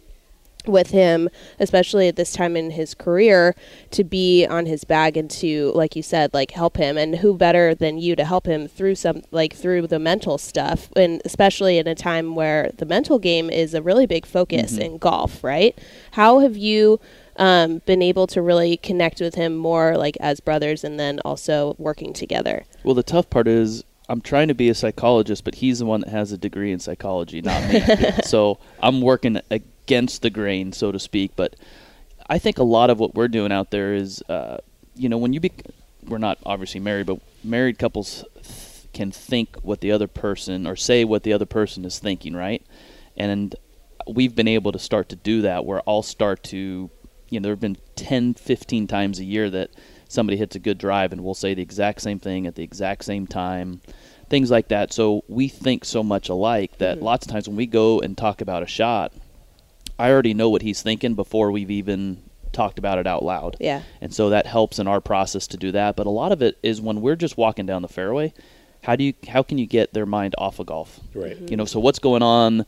with 0.67 0.91
him, 0.91 1.29
especially 1.59 2.09
at 2.09 2.17
this 2.17 2.33
time 2.33 2.57
in 2.57 2.71
his 2.71 2.95
career, 2.95 3.55
to 3.91 4.05
be 4.05 4.47
on 4.47 4.67
his 4.67 4.85
bag 4.85 5.17
and 5.17 5.31
to, 5.31 5.73
like 5.75 5.97
you 5.97 6.03
said, 6.03 6.35
like 6.35 6.51
help 6.51 6.77
him. 6.77 6.99
And 6.99 7.17
who 7.17 7.35
better 7.37 7.75
than 7.75 7.99
you 7.99 8.17
to 8.17 8.25
help 8.25 8.47
him 8.47 8.69
through 8.69 8.97
some, 8.97 9.23
like 9.31 9.55
through 9.55 9.87
the 9.87 9.99
mental 9.99 10.39
stuff, 10.39 10.91
and 10.97 11.23
especially 11.25 11.79
in 11.79 11.87
a 11.87 11.95
time 11.95 12.35
where 12.35 12.71
the 12.77 12.87
mental 12.87 13.19
game 13.19 13.51
is 13.51 13.75
a 13.75 13.83
really 13.83 14.07
big 14.07 14.27
focus 14.27 14.77
in 14.77 14.99
golf, 14.99 15.43
right? 15.43 15.79
How 16.13 16.41
have 16.41 16.57
you? 16.57 17.01
Um, 17.37 17.81
been 17.87 18.03
able 18.03 18.27
to 18.27 18.43
really 18.43 18.77
connect 18.77 19.19
with 19.21 19.37
him 19.37 19.57
more 19.57 19.97
like 19.97 20.19
as 20.21 20.41
brothers 20.41 20.85
and 20.85 21.01
then 21.01 21.21
also 21.25 21.75
working 21.79 22.13
together 22.13 22.67
Well, 22.85 22.95
the 22.95 23.05
tough 23.05 23.31
part 23.31 23.49
is 23.49 23.83
I'm 24.11 24.21
trying 24.21 24.49
to 24.49 24.55
be 24.55 24.69
a 24.69 24.75
psychologist, 24.75 25.45
but 25.45 25.55
he's 25.55 25.79
the 25.79 25.87
one 25.87 26.01
that 26.01 26.11
has 26.11 26.33
a 26.33 26.37
degree 26.37 26.73
in 26.73 26.81
psychology, 26.81 27.41
not 27.41 27.63
me. 27.73 27.81
so 28.25 28.59
I'm 28.83 29.01
working 29.01 29.41
against 29.53 30.23
the 30.23 30.31
grain, 30.31 30.73
so 30.73 30.91
to 30.91 30.99
speak. 30.99 31.37
But 31.37 31.55
I 32.29 32.41
think 32.41 32.59
a 32.59 32.65
lot 32.65 32.91
of 32.91 32.99
what 32.99 33.15
we're 33.15 33.29
doing 33.29 33.53
out 33.53 33.71
there 33.71 33.95
is, 33.95 34.21
uh, 34.29 34.59
you 34.97 35.09
know, 35.09 35.17
when 35.17 35.33
you 35.33 35.39
be, 35.39 35.53
we're 36.09 36.19
not 36.19 36.39
obviously 36.45 36.81
married, 36.81 37.07
but 37.07 37.21
married 37.45 37.79
couples 37.79 38.25
th- 38.35 38.93
can 38.93 39.13
think 39.13 39.55
what 39.63 39.81
the 39.81 39.93
other 39.93 40.09
person 40.09 40.67
or 40.67 40.75
say 40.75 41.05
what 41.05 41.23
the 41.23 41.33
other 41.33 41.47
person 41.47 41.85
is 41.85 42.01
thinking, 42.01 42.35
right? 42.35 42.67
And 43.17 43.55
we've 44.09 44.35
been 44.35 44.49
able 44.49 44.73
to 44.73 44.81
start 44.81 45.09
to 45.11 45.17
do 45.17 45.43
that 45.43 45.65
where 45.65 45.83
I'll 45.87 46.03
start 46.03 46.43
to, 46.45 46.91
you 47.29 47.39
know, 47.39 47.45
there 47.45 47.53
have 47.53 47.61
been 47.61 47.79
10, 47.95 48.35
15 48.35 48.89
times 48.89 49.21
a 49.21 49.25
year 49.25 49.49
that 49.51 49.71
somebody 50.11 50.37
hits 50.37 50.57
a 50.57 50.59
good 50.59 50.77
drive 50.77 51.13
and 51.13 51.23
we'll 51.23 51.35
say 51.35 51.55
the 51.55 51.63
exact 51.63 52.01
same 52.03 52.19
thing 52.19 52.47
at 52.47 52.57
the 52.57 52.65
exact 52.65 53.05
same 53.05 53.27
time, 53.27 53.81
things 54.29 54.51
like 54.51 54.69
that. 54.69 54.93
So 54.93 55.25
we 55.29 55.49
think 55.49 55.85
so 55.85 56.03
much 56.03 56.29
alike 56.29 56.79
that 56.79 56.97
mm-hmm. 56.97 57.05
lots 57.05 57.27
of 57.27 57.33
times 57.33 57.49
when 57.49 57.57
we 57.57 57.67
go 57.67 58.01
and 58.01 58.19
talk 58.19 58.41
about 58.41 58.63
a 58.63 58.67
shot, 58.67 59.13
I 59.99 60.11
already 60.11 60.35
know 60.35 60.51
what 60.51 60.63
he's 60.63 60.83
thinking 60.83 61.15
before 61.15 61.53
we've 61.53 61.71
even 61.71 62.23
talked 62.53 62.79
about 62.79 62.99
it 62.99 63.07
out 63.07 63.23
loud. 63.23 63.57
Yeah. 63.61 63.83
And 64.01 64.13
so 64.13 64.31
that 64.31 64.47
helps 64.47 64.81
in 64.81 64.89
our 64.89 65.01
process 65.01 65.47
to 65.49 65.57
do 65.57 65.71
that. 65.73 65.95
But 65.95 66.07
a 66.07 66.11
lot 66.11 66.33
of 66.33 66.43
it 66.43 66.59
is 66.63 66.81
when 66.81 67.01
we're 67.01 67.17
just 67.17 67.37
walking 67.37 67.67
down 67.67 67.83
the 67.83 67.89
fairway, 67.89 68.33
how 68.83 68.97
do 68.97 69.05
you 69.05 69.15
how 69.29 69.43
can 69.43 69.59
you 69.59 69.67
get 69.67 69.93
their 69.93 70.07
mind 70.07 70.35
off 70.39 70.59
of 70.59 70.67
golf? 70.67 70.99
Right. 71.15 71.37
Mm-hmm. 71.37 71.49
You 71.51 71.57
know, 71.57 71.67
so 71.67 71.79
what's 71.79 71.99
going 71.99 72.23
on 72.23 72.67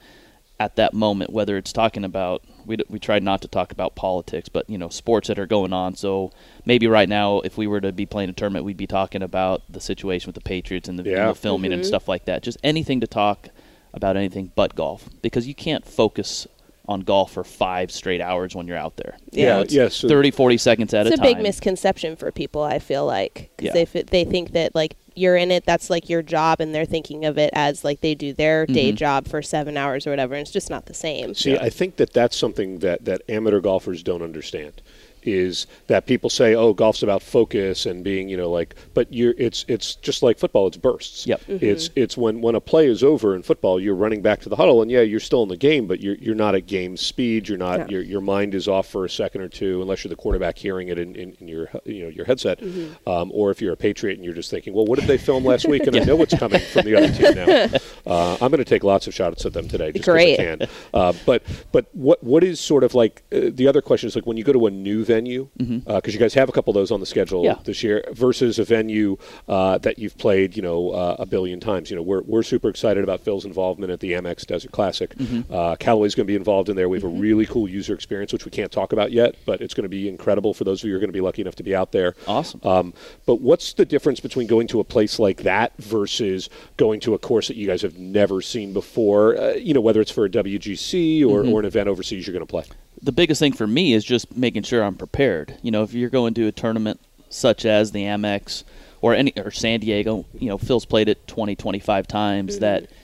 at 0.60 0.76
that 0.76 0.94
moment, 0.94 1.32
whether 1.32 1.56
it's 1.56 1.72
talking 1.72 2.04
about 2.04 2.44
we, 2.66 2.76
d- 2.76 2.84
we 2.88 2.98
tried 2.98 3.22
not 3.22 3.42
to 3.42 3.48
talk 3.48 3.72
about 3.72 3.94
politics, 3.94 4.48
but 4.48 4.68
you 4.68 4.78
know 4.78 4.88
sports 4.88 5.28
that 5.28 5.38
are 5.38 5.46
going 5.46 5.72
on. 5.72 5.94
So 5.94 6.32
maybe 6.64 6.86
right 6.86 7.08
now, 7.08 7.40
if 7.40 7.56
we 7.56 7.66
were 7.66 7.80
to 7.80 7.92
be 7.92 8.06
playing 8.06 8.30
a 8.30 8.32
tournament, 8.32 8.64
we'd 8.64 8.76
be 8.76 8.86
talking 8.86 9.22
about 9.22 9.62
the 9.68 9.80
situation 9.80 10.28
with 10.28 10.34
the 10.34 10.40
Patriots 10.40 10.88
and 10.88 10.98
the, 10.98 11.02
and 11.18 11.30
the 11.30 11.34
filming 11.34 11.72
and 11.72 11.82
mm-hmm. 11.82 11.88
stuff 11.88 12.08
like 12.08 12.24
that. 12.26 12.42
Just 12.42 12.58
anything 12.62 13.00
to 13.00 13.06
talk 13.06 13.48
about 13.94 14.16
anything 14.16 14.50
but 14.54 14.74
golf, 14.74 15.08
because 15.20 15.46
you 15.46 15.54
can't 15.54 15.86
focus 15.86 16.46
on 16.88 17.00
golf 17.02 17.32
for 17.32 17.44
five 17.44 17.90
straight 17.92 18.20
hours 18.20 18.54
when 18.56 18.66
you're 18.66 18.76
out 18.76 18.96
there. 18.96 19.16
You 19.30 19.44
Yeah, 19.44 19.54
know, 19.56 19.60
it's 19.62 19.72
yes, 19.74 19.94
so- 19.96 20.08
30, 20.08 20.30
40 20.32 20.56
seconds 20.56 20.94
at 20.94 21.06
a 21.06 21.10
time. 21.10 21.12
it's 21.12 21.20
a 21.20 21.24
a 21.24 21.34
big 21.34 21.42
misconception 21.42 22.16
for 22.16 22.32
people 22.32 22.62
i 22.62 22.80
feel 22.80 23.06
like 23.06 23.50
because 23.56 23.66
Yeah. 23.74 23.84
they 23.84 24.00
f- 24.00 24.06
they 24.06 24.24
think 24.24 24.50
that 24.52 24.74
like 24.74 24.96
you're 25.14 25.36
in 25.36 25.50
it 25.50 25.64
that's 25.64 25.90
like 25.90 26.08
your 26.08 26.22
job 26.22 26.60
and 26.60 26.74
they're 26.74 26.84
thinking 26.84 27.24
of 27.24 27.38
it 27.38 27.50
as 27.52 27.84
like 27.84 28.00
they 28.00 28.14
do 28.14 28.32
their 28.32 28.66
day 28.66 28.88
Mm-hmm. 28.88 28.96
job 28.96 29.28
for 29.28 29.42
seven 29.42 29.76
hours 29.76 30.06
or 30.06 30.10
whatever 30.10 30.34
and 30.34 30.42
it's 30.42 30.50
just 30.50 30.70
not 30.70 30.86
the 30.86 30.94
same 30.94 31.34
See, 31.34 31.56
I 31.58 31.68
think 31.70 31.96
that 31.96 32.12
that's 32.12 32.36
something 32.36 32.78
that, 32.80 33.04
that 33.04 33.22
amateur 33.28 33.60
golfers 33.60 34.02
don't 34.02 34.22
understand. 34.22 34.80
Is 35.24 35.66
that 35.86 36.06
people 36.06 36.30
say, 36.30 36.54
"Oh, 36.54 36.72
golf's 36.72 37.02
about 37.02 37.22
focus 37.22 37.86
and 37.86 38.02
being, 38.02 38.28
you 38.28 38.36
know, 38.36 38.50
like," 38.50 38.74
but 38.94 39.12
you're 39.12 39.34
it's 39.38 39.64
it's 39.68 39.94
just 39.96 40.22
like 40.22 40.38
football. 40.38 40.66
It's 40.66 40.76
bursts. 40.76 41.26
Yep. 41.26 41.42
It's 41.48 41.90
it's 41.96 42.16
when 42.16 42.40
when 42.40 42.54
a 42.54 42.60
play 42.60 42.86
is 42.86 43.02
over 43.04 43.34
in 43.36 43.42
football, 43.42 43.80
you're 43.80 43.94
running 43.94 44.22
back 44.22 44.40
to 44.42 44.48
the 44.48 44.56
huddle, 44.56 44.82
and 44.82 44.90
yeah, 44.90 45.00
you're 45.02 45.20
still 45.20 45.42
in 45.42 45.48
the 45.48 45.56
game, 45.56 45.86
but 45.86 46.00
you're 46.00 46.16
you're 46.16 46.34
not 46.34 46.54
at 46.54 46.66
game 46.66 46.96
speed. 46.96 47.48
You're 47.48 47.58
not 47.58 47.80
No. 47.80 47.86
your 47.88 48.02
your 48.02 48.20
mind 48.20 48.54
is 48.54 48.68
off 48.68 48.88
for 48.88 49.04
a 49.04 49.10
second 49.10 49.40
or 49.42 49.48
two, 49.48 49.80
unless 49.82 50.04
you're 50.04 50.08
the 50.10 50.16
quarterback 50.16 50.58
hearing 50.58 50.88
it 50.88 50.98
in, 50.98 51.14
in, 51.16 51.36
in 51.40 51.48
your 51.48 51.68
you 51.84 52.02
know 52.04 52.08
your 52.08 52.24
headset, 52.24 52.60
um, 53.06 53.30
or 53.34 53.50
if 53.50 53.60
you're 53.62 53.72
a 53.72 53.76
Patriot 53.76 54.14
and 54.16 54.24
you're 54.24 54.34
just 54.34 54.50
thinking, 54.50 54.74
"Well, 54.74 54.84
what 54.86 54.98
did 54.98 55.08
they 55.08 55.18
film 55.18 55.44
last 55.44 55.66
week?" 55.68 55.86
And 55.86 55.96
I 55.96 56.00
know 56.04 56.16
what's 56.16 56.36
coming 56.36 56.60
from 56.60 56.84
the 56.84 56.96
other 56.96 57.12
team 57.12 57.34
now. 57.34 57.78
Uh, 58.04 58.32
I'm 58.40 58.50
going 58.50 58.58
to 58.58 58.64
take 58.64 58.82
lots 58.82 59.06
of 59.06 59.14
shots 59.14 59.46
at 59.46 59.52
them 59.52 59.68
today. 59.68 59.92
Just 59.92 60.04
'cause 60.04 60.12
Great. 60.12 60.40
I 60.40 60.42
can. 60.56 60.68
Uh, 60.92 61.12
but 61.24 61.44
but 61.70 61.86
what 61.92 62.20
what 62.24 62.42
is 62.42 62.58
sort 62.58 62.82
of 62.82 62.94
like 62.96 63.22
uh, 63.32 63.42
the 63.52 63.68
other 63.68 63.80
question 63.80 64.08
is 64.08 64.16
like 64.16 64.26
when 64.26 64.36
you 64.36 64.42
go 64.42 64.52
to 64.52 64.66
a 64.66 64.70
new 64.72 65.04
venue 65.14 65.48
because 65.86 66.12
you 66.14 66.20
guys 66.20 66.34
have 66.34 66.48
a 66.48 66.52
couple 66.52 66.70
of 66.70 66.76
those 66.80 66.90
on 66.90 67.00
the 67.00 67.06
schedule 67.14 67.44
Yeah. 67.44 67.56
this 67.64 67.82
year 67.82 68.04
versus 68.12 68.58
a 68.58 68.64
venue 68.64 69.16
uh, 69.48 69.78
that 69.78 69.98
you've 69.98 70.16
played 70.18 70.56
you 70.56 70.62
know 70.62 70.90
uh, 70.90 71.16
a 71.18 71.26
billion 71.26 71.58
times. 71.60 71.90
You 71.90 71.96
know 71.96 72.02
we're 72.10 72.22
we're 72.32 72.42
super 72.42 72.68
excited 72.68 73.02
about 73.04 73.20
Phil's 73.20 73.44
involvement 73.44 73.90
at 73.92 74.00
the 74.00 74.12
Amex 74.12 74.46
Desert 74.46 74.72
Classic. 74.72 75.14
Uh, 75.50 75.76
Callaway's 75.76 76.14
going 76.14 76.26
to 76.26 76.32
be 76.34 76.36
involved 76.36 76.68
in 76.68 76.76
there. 76.76 76.88
We 76.88 76.96
have 76.98 77.04
a 77.04 77.16
really 77.26 77.46
cool 77.46 77.68
user 77.68 77.94
experience 77.94 78.32
which 78.32 78.44
we 78.44 78.50
can't 78.50 78.72
talk 78.72 78.92
about 78.92 79.12
yet, 79.12 79.34
but 79.46 79.60
it's 79.60 79.74
going 79.74 79.84
to 79.84 79.88
be 80.00 80.08
incredible 80.08 80.54
for 80.54 80.64
those 80.64 80.80
of 80.82 80.86
you 80.86 80.92
who 80.92 80.96
are 80.96 81.00
going 81.00 81.08
to 81.14 81.18
be 81.20 81.20
lucky 81.20 81.42
enough 81.42 81.56
to 81.56 81.62
be 81.62 81.74
out 81.74 81.92
there. 81.92 82.14
Awesome. 82.26 82.60
Um, 82.64 82.94
but 83.26 83.36
what's 83.40 83.74
the 83.74 83.84
difference 83.84 84.20
between 84.20 84.46
going 84.46 84.66
to 84.68 84.80
a 84.80 84.84
place 84.84 85.18
like 85.18 85.42
that 85.42 85.76
versus 85.78 86.48
going 86.76 87.00
to 87.00 87.14
a 87.14 87.18
course 87.18 87.48
that 87.48 87.56
you 87.56 87.66
guys 87.66 87.82
have 87.82 87.98
never 87.98 88.40
seen 88.40 88.72
before? 88.72 89.36
Uh, 89.36 89.52
you 89.54 89.74
know, 89.74 89.80
whether 89.80 90.00
it's 90.00 90.10
for 90.10 90.24
a 90.24 90.30
WGC 90.30 91.24
or, 91.26 91.44
or 91.44 91.60
an 91.60 91.66
event 91.66 91.88
overseas 91.88 92.26
you're 92.26 92.32
going 92.34 92.46
to 92.46 92.50
play. 92.50 92.64
The 93.02 93.12
biggest 93.12 93.40
thing 93.40 93.52
for 93.52 93.66
me 93.66 93.92
is 93.92 94.04
just 94.04 94.36
making 94.36 94.62
sure 94.62 94.82
I'm 94.82 94.94
prepared. 94.94 95.58
You 95.62 95.70
know, 95.70 95.82
if 95.82 95.92
you're 95.92 96.10
going 96.10 96.34
to 96.34 96.46
a 96.46 96.52
tournament 96.52 97.00
such 97.28 97.64
as 97.64 97.90
the 97.90 98.04
Amex 98.04 98.62
or 99.00 99.14
any 99.14 99.32
or 99.36 99.50
San 99.50 99.80
Diego, 99.80 100.24
you 100.34 100.48
know, 100.48 100.58
Phil's 100.58 100.84
played 100.84 101.08
it 101.08 101.26
20, 101.26 101.56
25 101.56 102.06
times 102.06 102.60
that 102.60 102.84
mm-hmm. 102.84 102.94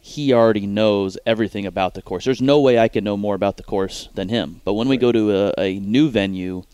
he 0.00 0.32
already 0.32 0.66
knows 0.66 1.16
everything 1.24 1.64
about 1.64 1.94
the 1.94 2.02
course. 2.02 2.24
There's 2.24 2.42
no 2.42 2.60
way 2.60 2.78
I 2.78 2.88
can 2.88 3.02
know 3.02 3.16
more 3.16 3.34
about 3.34 3.56
the 3.56 3.62
course 3.62 4.08
than 4.14 4.28
him. 4.28 4.60
But 4.64 4.74
when 4.74 4.88
we 4.88 4.98
go 4.98 5.10
to 5.10 5.32
a, 5.32 5.54
a 5.58 5.80
new 5.80 6.10
venue, 6.10 6.64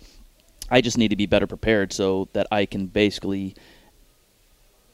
I 0.69 0.81
just 0.81 0.99
need 0.99 1.09
to 1.09 1.17
be 1.17 1.27
better 1.27 1.47
prepared 1.47 1.93
so 1.93 2.29
that 2.33 2.49
I 2.51 2.67
can 2.67 2.87
basically 2.87 3.55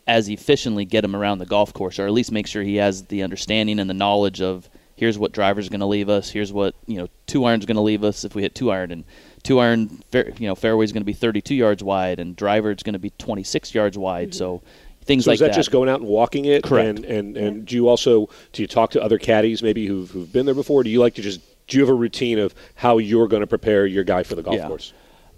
as 0.06 0.28
efficiently 0.28 0.86
get 0.86 1.04
him 1.04 1.14
around 1.14 1.38
the 1.38 1.46
golf 1.46 1.72
course, 1.72 1.98
or 1.98 2.06
at 2.06 2.12
least 2.12 2.32
make 2.32 2.46
sure 2.46 2.62
he 2.62 2.76
has 2.76 3.04
the 3.04 3.22
understanding 3.22 3.78
and 3.78 3.88
the 3.88 3.94
knowledge 3.94 4.40
of 4.40 4.68
here's 4.98 5.16
what 5.16 5.32
driver's 5.32 5.68
going 5.68 5.80
to 5.80 5.86
leave 5.86 6.08
us, 6.08 6.28
here's 6.28 6.52
what 6.52 6.74
you 6.86 6.98
know 6.98 7.08
two 7.26 7.44
iron's 7.44 7.64
going 7.64 7.76
to 7.76 7.82
leave 7.82 8.02
us 8.02 8.24
if 8.24 8.34
we 8.34 8.42
hit 8.42 8.54
two 8.54 8.70
iron, 8.70 8.90
and 8.90 9.04
two 9.44 9.60
iron 9.60 9.88
fair, 10.10 10.30
you 10.38 10.48
know 10.48 10.54
fairway's 10.54 10.92
going 10.92 11.02
to 11.02 11.06
be 11.06 11.12
32 11.12 11.54
yards 11.54 11.82
wide, 11.82 12.18
and 12.18 12.34
driver's 12.36 12.82
going 12.82 12.94
to 12.94 12.98
be 12.98 13.10
26 13.10 13.74
yards 13.74 13.96
wide. 13.96 14.34
So 14.34 14.62
things 15.04 15.24
So 15.24 15.30
like 15.30 15.36
is 15.36 15.40
that, 15.40 15.54
just 15.54 15.70
going 15.70 15.88
out 15.88 16.00
and 16.00 16.08
walking 16.08 16.44
it? 16.44 16.64
Correct. 16.64 16.98
And, 16.98 17.04
and, 17.04 17.36
and 17.36 17.66
do 17.66 17.76
you 17.76 17.88
also 17.88 18.28
do 18.52 18.62
you 18.62 18.68
talk 18.68 18.90
to 18.90 19.02
other 19.02 19.18
caddies 19.18 19.62
maybe 19.62 19.86
who've, 19.86 20.10
who've 20.10 20.30
been 20.32 20.44
there 20.46 20.54
before? 20.54 20.82
Do 20.82 20.90
you 20.90 21.00
like 21.00 21.14
to 21.14 21.22
just 21.22 21.40
do 21.68 21.76
you 21.78 21.82
have 21.82 21.90
a 21.90 21.94
routine 21.94 22.38
of 22.38 22.54
how 22.74 22.98
you're 22.98 23.28
going 23.28 23.42
to 23.42 23.46
prepare 23.46 23.86
your 23.86 24.04
guy 24.04 24.22
for 24.24 24.34
the 24.34 24.42
golf 24.42 24.56
Yeah. 24.56 24.66
course? 24.66 24.92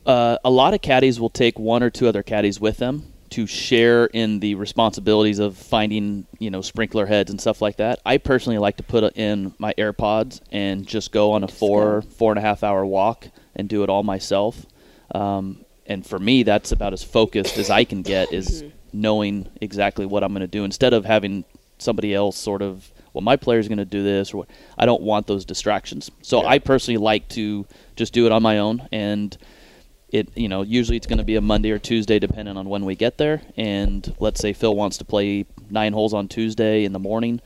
Uh, 0.07 0.39
a 0.45 0.51
lot 0.51 0.73
of 0.73 0.81
caddies 0.81 1.21
will 1.21 1.29
take 1.29 1.59
one 1.59 1.83
or 1.83 1.91
two 1.91 2.09
other 2.09 2.23
caddies 2.23 2.59
with 2.59 2.79
them 2.79 3.13
to 3.31 3.47
share 3.47 4.07
in 4.07 4.41
the 4.41 4.55
responsibilities 4.57 5.39
of 5.39 5.57
finding, 5.57 6.27
you 6.39 6.51
know, 6.51 6.61
sprinkler 6.61 7.07
heads 7.07 7.31
and 7.31 7.41
stuff 7.41 7.63
like 7.63 7.77
that. 7.77 8.01
I 8.05 8.19
personally 8.19 8.59
like 8.59 8.77
to 8.79 8.83
put 8.83 9.17
in 9.17 9.55
my 9.59 9.73
AirPods 9.79 10.41
and 10.51 10.87
just 10.87 11.13
go 11.13 11.33
on 11.33 11.45
a 11.45 11.49
four, 11.49 12.03
four 12.03 12.33
and 12.33 12.39
a 12.39 12.43
half 12.43 12.63
hour 12.65 12.85
walk 12.85 13.29
and 13.55 13.69
do 13.69 13.83
it 13.85 13.89
all 13.91 14.03
myself. 14.03 14.67
Um, 15.15 15.65
and 15.87 16.07
for 16.07 16.19
me, 16.19 16.43
that's 16.43 16.73
about 16.73 16.93
as 16.93 17.03
focused 17.03 17.57
as 17.57 17.71
I 17.71 17.85
can 17.85 18.03
get 18.03 18.33
is 18.33 18.65
knowing 18.93 19.49
exactly 19.61 20.07
what 20.07 20.23
I'm 20.25 20.33
going 20.33 20.41
to 20.41 20.47
do 20.47 20.65
instead 20.65 20.93
of 20.93 21.05
having 21.05 21.45
somebody 21.79 22.13
else 22.15 22.37
sort 22.37 22.61
of 22.61 22.93
well 23.15 23.23
my 23.23 23.37
player's 23.37 23.67
going 23.67 23.79
to 23.79 23.87
do 23.87 24.03
this 24.03 24.35
or 24.35 24.39
what 24.39 24.51
I 24.77 24.85
don't 24.87 25.03
want 25.03 25.27
those 25.27 25.45
distractions. 25.45 26.11
So 26.23 26.43
Yeah. 26.43 26.49
I 26.49 26.59
personally 26.59 26.99
like 26.99 27.29
to 27.31 27.67
just 27.97 28.13
do 28.13 28.27
it 28.27 28.33
on 28.33 28.43
my 28.43 28.59
own 28.59 28.87
and 28.93 29.37
it 30.13 30.29
you 30.37 30.49
know 30.49 30.63
usually 30.63 30.97
it's 30.97 31.07
going 31.07 31.19
to 31.19 31.25
be 31.25 31.37
a 31.37 31.41
Monday 31.41 31.71
or 31.71 31.79
Tuesday 31.79 32.19
depending 32.19 32.57
on 32.57 32.69
when 32.69 32.85
we 32.85 32.95
get 32.95 33.19
there 33.19 33.43
and 33.57 34.15
let's 34.19 34.41
say 34.41 34.53
Phil 34.53 34.75
wants 34.75 34.99
to 34.99 35.05
play 35.05 35.47
9 35.71 35.93
holes 35.93 36.13
on 36.15 36.29
Tuesday 36.29 36.85
in 36.85 36.93
the 36.93 36.99
morning 36.99 37.41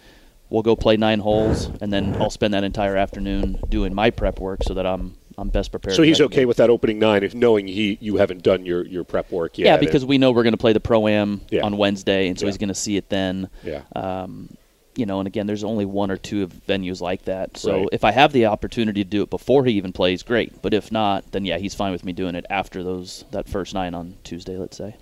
we'll 0.50 0.62
go 0.62 0.74
play 0.76 0.96
9 0.96 1.18
holes 1.20 1.70
and 1.80 1.92
then 1.92 2.16
I'll 2.20 2.30
spend 2.30 2.54
that 2.54 2.64
entire 2.64 2.96
afternoon 2.96 3.58
doing 3.68 3.94
my 3.94 4.10
prep 4.10 4.38
work 4.40 4.62
so 4.62 4.74
that 4.74 4.86
I'm 4.86 5.16
I'm 5.36 5.48
best 5.48 5.72
prepared. 5.72 5.96
So 5.96 6.02
he's 6.04 6.12
as 6.12 6.20
I 6.20 6.24
can 6.24 6.26
okay 6.26 6.40
get. 6.42 6.48
with 6.48 6.56
that 6.58 6.70
opening 6.70 7.00
nine, 7.00 7.24
if 7.24 7.34
knowing 7.34 7.66
he 7.66 7.98
you 8.00 8.18
haven't 8.18 8.44
done 8.44 8.64
your, 8.64 8.86
your 8.86 9.02
prep 9.02 9.32
work 9.32 9.58
yet. 9.58 9.66
Yeah, 9.66 9.76
because 9.78 10.04
we 10.04 10.16
know 10.16 10.30
we're 10.30 10.44
going 10.44 10.52
to 10.52 10.56
play 10.58 10.72
the 10.72 10.78
pro 10.78 11.08
am 11.08 11.40
Yeah. 11.50 11.64
on 11.64 11.76
Wednesday, 11.76 12.28
and 12.28 12.38
so 12.38 12.46
Yeah. 12.46 12.50
he's 12.50 12.58
going 12.58 12.68
to 12.68 12.74
see 12.74 12.96
it 12.96 13.08
then. 13.08 13.48
yeah, 13.64 13.80
Um, 13.96 14.48
you 14.96 15.06
know, 15.06 15.18
and 15.20 15.26
again, 15.26 15.46
there's 15.46 15.64
only 15.64 15.84
one 15.84 16.10
or 16.10 16.16
two 16.16 16.42
of 16.42 16.52
venues 16.68 17.00
like 17.00 17.24
that. 17.24 17.56
So 17.56 17.80
Right. 17.80 17.88
if 17.92 18.04
I 18.04 18.12
have 18.12 18.32
the 18.32 18.46
opportunity 18.46 19.04
to 19.04 19.10
do 19.10 19.22
it 19.22 19.30
before 19.30 19.64
he 19.64 19.72
even 19.72 19.92
plays, 19.92 20.22
great. 20.22 20.60
But 20.62 20.74
if 20.74 20.92
not, 20.92 21.32
then 21.32 21.44
yeah, 21.44 21.58
he's 21.58 21.74
fine 21.74 21.92
with 21.92 22.04
me 22.04 22.12
doing 22.12 22.34
it 22.34 22.46
after 22.50 22.82
those 22.82 23.24
that 23.30 23.48
first 23.48 23.74
nine 23.74 23.94
on 23.94 24.14
Tuesday, 24.24 24.56
let's 24.56 24.76
say. 24.76 24.96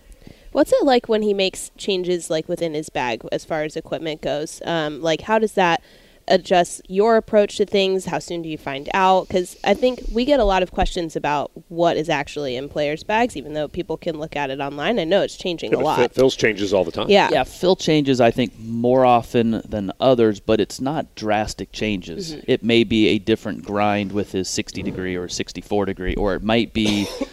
What's 0.53 0.73
it 0.73 0.85
like 0.85 1.09
when 1.09 1.23
he 1.23 1.33
makes 1.33 1.71
changes 1.79 2.29
like 2.29 2.49
within 2.49 2.75
his 2.75 2.91
bag 2.91 3.23
as 3.33 3.45
far 3.45 3.63
as 3.63 3.77
equipment 3.77 4.21
goes? 4.21 4.61
Um, 4.65 5.01
like 5.01 5.23
how 5.23 5.39
does 5.39 5.53
that 5.55 5.83
adjust 6.33 6.83
your 6.89 7.17
approach 7.17 7.57
to 7.59 7.67
things? 7.67 8.07
How 8.07 8.19
soon 8.19 8.43
do 8.43 8.49
you 8.49 8.59
find 8.59 8.89
out? 8.95 9.29
Because 9.29 9.57
I 9.65 9.75
think 9.75 10.01
we 10.13 10.25
get 10.25 10.41
a 10.41 10.45
lot 10.45 10.63
of 10.63 10.73
questions 10.73 11.15
about 11.17 11.51
what 11.69 11.97
is 11.97 12.09
actually 12.09 12.57
in 12.57 12.69
players' 12.69 13.05
bags, 13.05 13.37
even 13.37 13.53
though 13.53 13.69
people 13.69 13.97
can 13.97 14.19
look 14.19 14.35
at 14.35 14.51
it 14.51 14.61
online. 14.61 14.99
I 14.99 15.05
know 15.05 15.23
it's 15.23 15.37
changing 15.37 15.73
Yeah, 15.73 15.79
a 15.79 15.83
but 15.83 15.95
Phil- 15.97 16.03
lot. 16.05 16.15
Phil's 16.15 16.37
changes 16.37 16.73
all 16.73 16.85
the 16.85 16.93
time. 16.93 17.09
Yeah. 17.09 17.29
Yeah, 17.31 17.45
Phil 17.45 17.77
changes, 17.77 18.21
I 18.21 18.31
think, 18.31 18.59
more 18.59 19.05
often 19.05 19.63
than 19.69 19.93
others, 20.01 20.41
but 20.41 20.61
it's 20.61 20.81
not 20.81 21.15
drastic 21.15 21.71
changes. 21.73 22.33
Mm-hmm. 22.35 22.51
It 22.51 22.65
may 22.65 22.85
be 22.85 23.09
a 23.09 23.19
different 23.19 23.65
grind 23.65 24.13
with 24.13 24.33
his 24.33 24.49
60 24.49 24.83
degree 24.83 25.15
or 25.17 25.29
64 25.29 25.87
degree, 25.87 26.15
or 26.15 26.35
it 26.35 26.43
might 26.43 26.73
be 26.73 27.07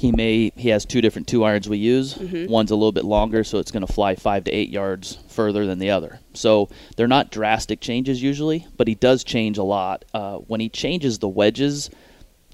he 0.00 0.12
may 0.12 0.50
he 0.56 0.70
has 0.70 0.86
two 0.86 1.02
different 1.02 1.28
two 1.28 1.44
irons 1.44 1.68
we 1.68 1.76
use. 1.76 2.16
One's 2.16 2.70
a 2.70 2.74
little 2.74 2.90
bit 2.90 3.04
longer, 3.04 3.44
so 3.44 3.58
it's 3.58 3.70
going 3.70 3.86
to 3.86 3.92
fly 3.92 4.14
five 4.14 4.44
to 4.44 4.50
eight 4.50 4.70
yards 4.70 5.18
further 5.28 5.66
than 5.66 5.78
the 5.78 5.90
other. 5.90 6.20
So 6.32 6.70
they're 6.96 7.06
not 7.06 7.30
drastic 7.30 7.82
changes 7.82 8.22
usually, 8.22 8.66
but 8.78 8.88
he 8.88 8.94
does 8.94 9.24
change 9.24 9.58
a 9.58 9.62
lot. 9.62 10.06
Uh, 10.14 10.38
when 10.38 10.58
he 10.58 10.70
changes 10.70 11.18
the 11.18 11.28
wedges, 11.28 11.90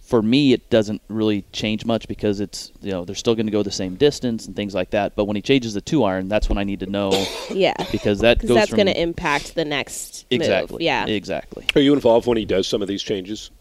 for 0.03 0.23
me 0.23 0.53
it 0.55 0.69
doesn't 0.71 1.00
really 1.07 1.45
change 1.53 1.85
much 1.85 2.09
because 2.09 2.41
it's 2.41 2.73
you 2.81 2.91
know 2.91 3.05
they're 3.05 3.15
still 3.15 3.37
going 3.37 3.47
to 3.47 3.53
go 3.53 3.62
the 3.62 3.71
same 3.71 3.95
distance 3.95 4.47
and 4.47 4.57
things 4.57 4.75
like 4.75 4.91
that. 4.91 5.15
But 5.15 5.26
when 5.26 5.37
he 5.37 5.43
changes 5.43 5.73
the 5.73 5.81
two 5.81 6.03
iron, 6.03 6.26
that's 6.29 6.49
when 6.49 6.59
I 6.59 6.65
need 6.65 6.81
to 6.81 6.87
know 6.87 7.12
Yeah. 7.50 7.75
because 7.93 8.19
that 8.21 8.38
Because 8.38 8.49
goes 8.49 8.57
that's 8.57 8.75
going 8.75 8.87
to 8.87 9.00
impact 9.00 9.55
the 9.55 9.65
next 9.65 10.26
exactly 10.31 10.75
move. 10.75 10.81
Yeah. 10.81 11.07
exactly. 11.07 11.65
Are 11.76 11.81
you 11.81 11.93
involved 11.95 12.26
when 12.26 12.38
he 12.38 12.45
does 12.45 12.67
some 12.67 12.83
of 12.83 12.88
these 12.88 13.05
changes? 13.05 13.53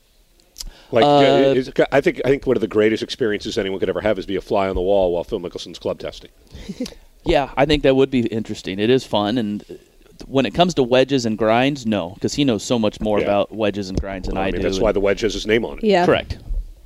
Like, 0.91 1.03
Uh, 1.03 1.53
is- 1.55 1.71
I 1.91 1.99
think 2.01 2.21
I 2.25 2.29
think 2.29 2.45
one 2.45 2.57
of 2.57 2.61
the 2.61 2.67
greatest 2.67 3.01
experiences 3.03 3.57
anyone 3.57 3.79
could 3.79 3.89
ever 3.89 4.01
have 4.01 4.17
is 4.19 4.25
be 4.25 4.35
a 4.35 4.41
fly 4.41 4.67
on 4.69 4.75
the 4.75 4.81
wall 4.81 5.11
while 5.13 5.23
Phil 5.23 5.39
Mickelson's 5.39 5.79
club 5.79 5.99
testing. 5.99 6.29
Yeah, 7.27 7.49
I 7.57 7.65
think 7.65 7.81
that 7.81 7.95
would 7.95 8.11
be 8.11 8.19
interesting. 8.27 8.77
It 8.77 8.91
is 8.91 9.03
fun, 9.03 9.39
and 9.39 9.65
when 10.27 10.45
it 10.45 10.53
comes 10.53 10.75
to 10.75 10.83
wedges 10.83 11.25
and 11.25 11.39
grinds, 11.39 11.83
no, 11.83 12.11
because 12.13 12.35
he 12.35 12.43
knows 12.43 12.61
so 12.63 12.77
much 12.77 13.01
more 13.01 13.17
Yeah. 13.17 13.25
about 13.25 13.51
wedges 13.51 13.89
and 13.89 13.99
grinds 13.99 14.27
than 14.27 14.35
Well, 14.35 14.43
I, 14.43 14.49
I 14.49 14.51
mean, 14.51 14.61
do. 14.61 14.67
that's 14.67 14.75
and- 14.77 14.83
why 14.83 14.91
the 14.91 14.99
wedge 14.99 15.21
has 15.21 15.33
his 15.33 15.47
name 15.47 15.65
on 15.65 15.79
it. 15.79 15.83
Yeah. 15.83 16.05
Correct. 16.05 16.37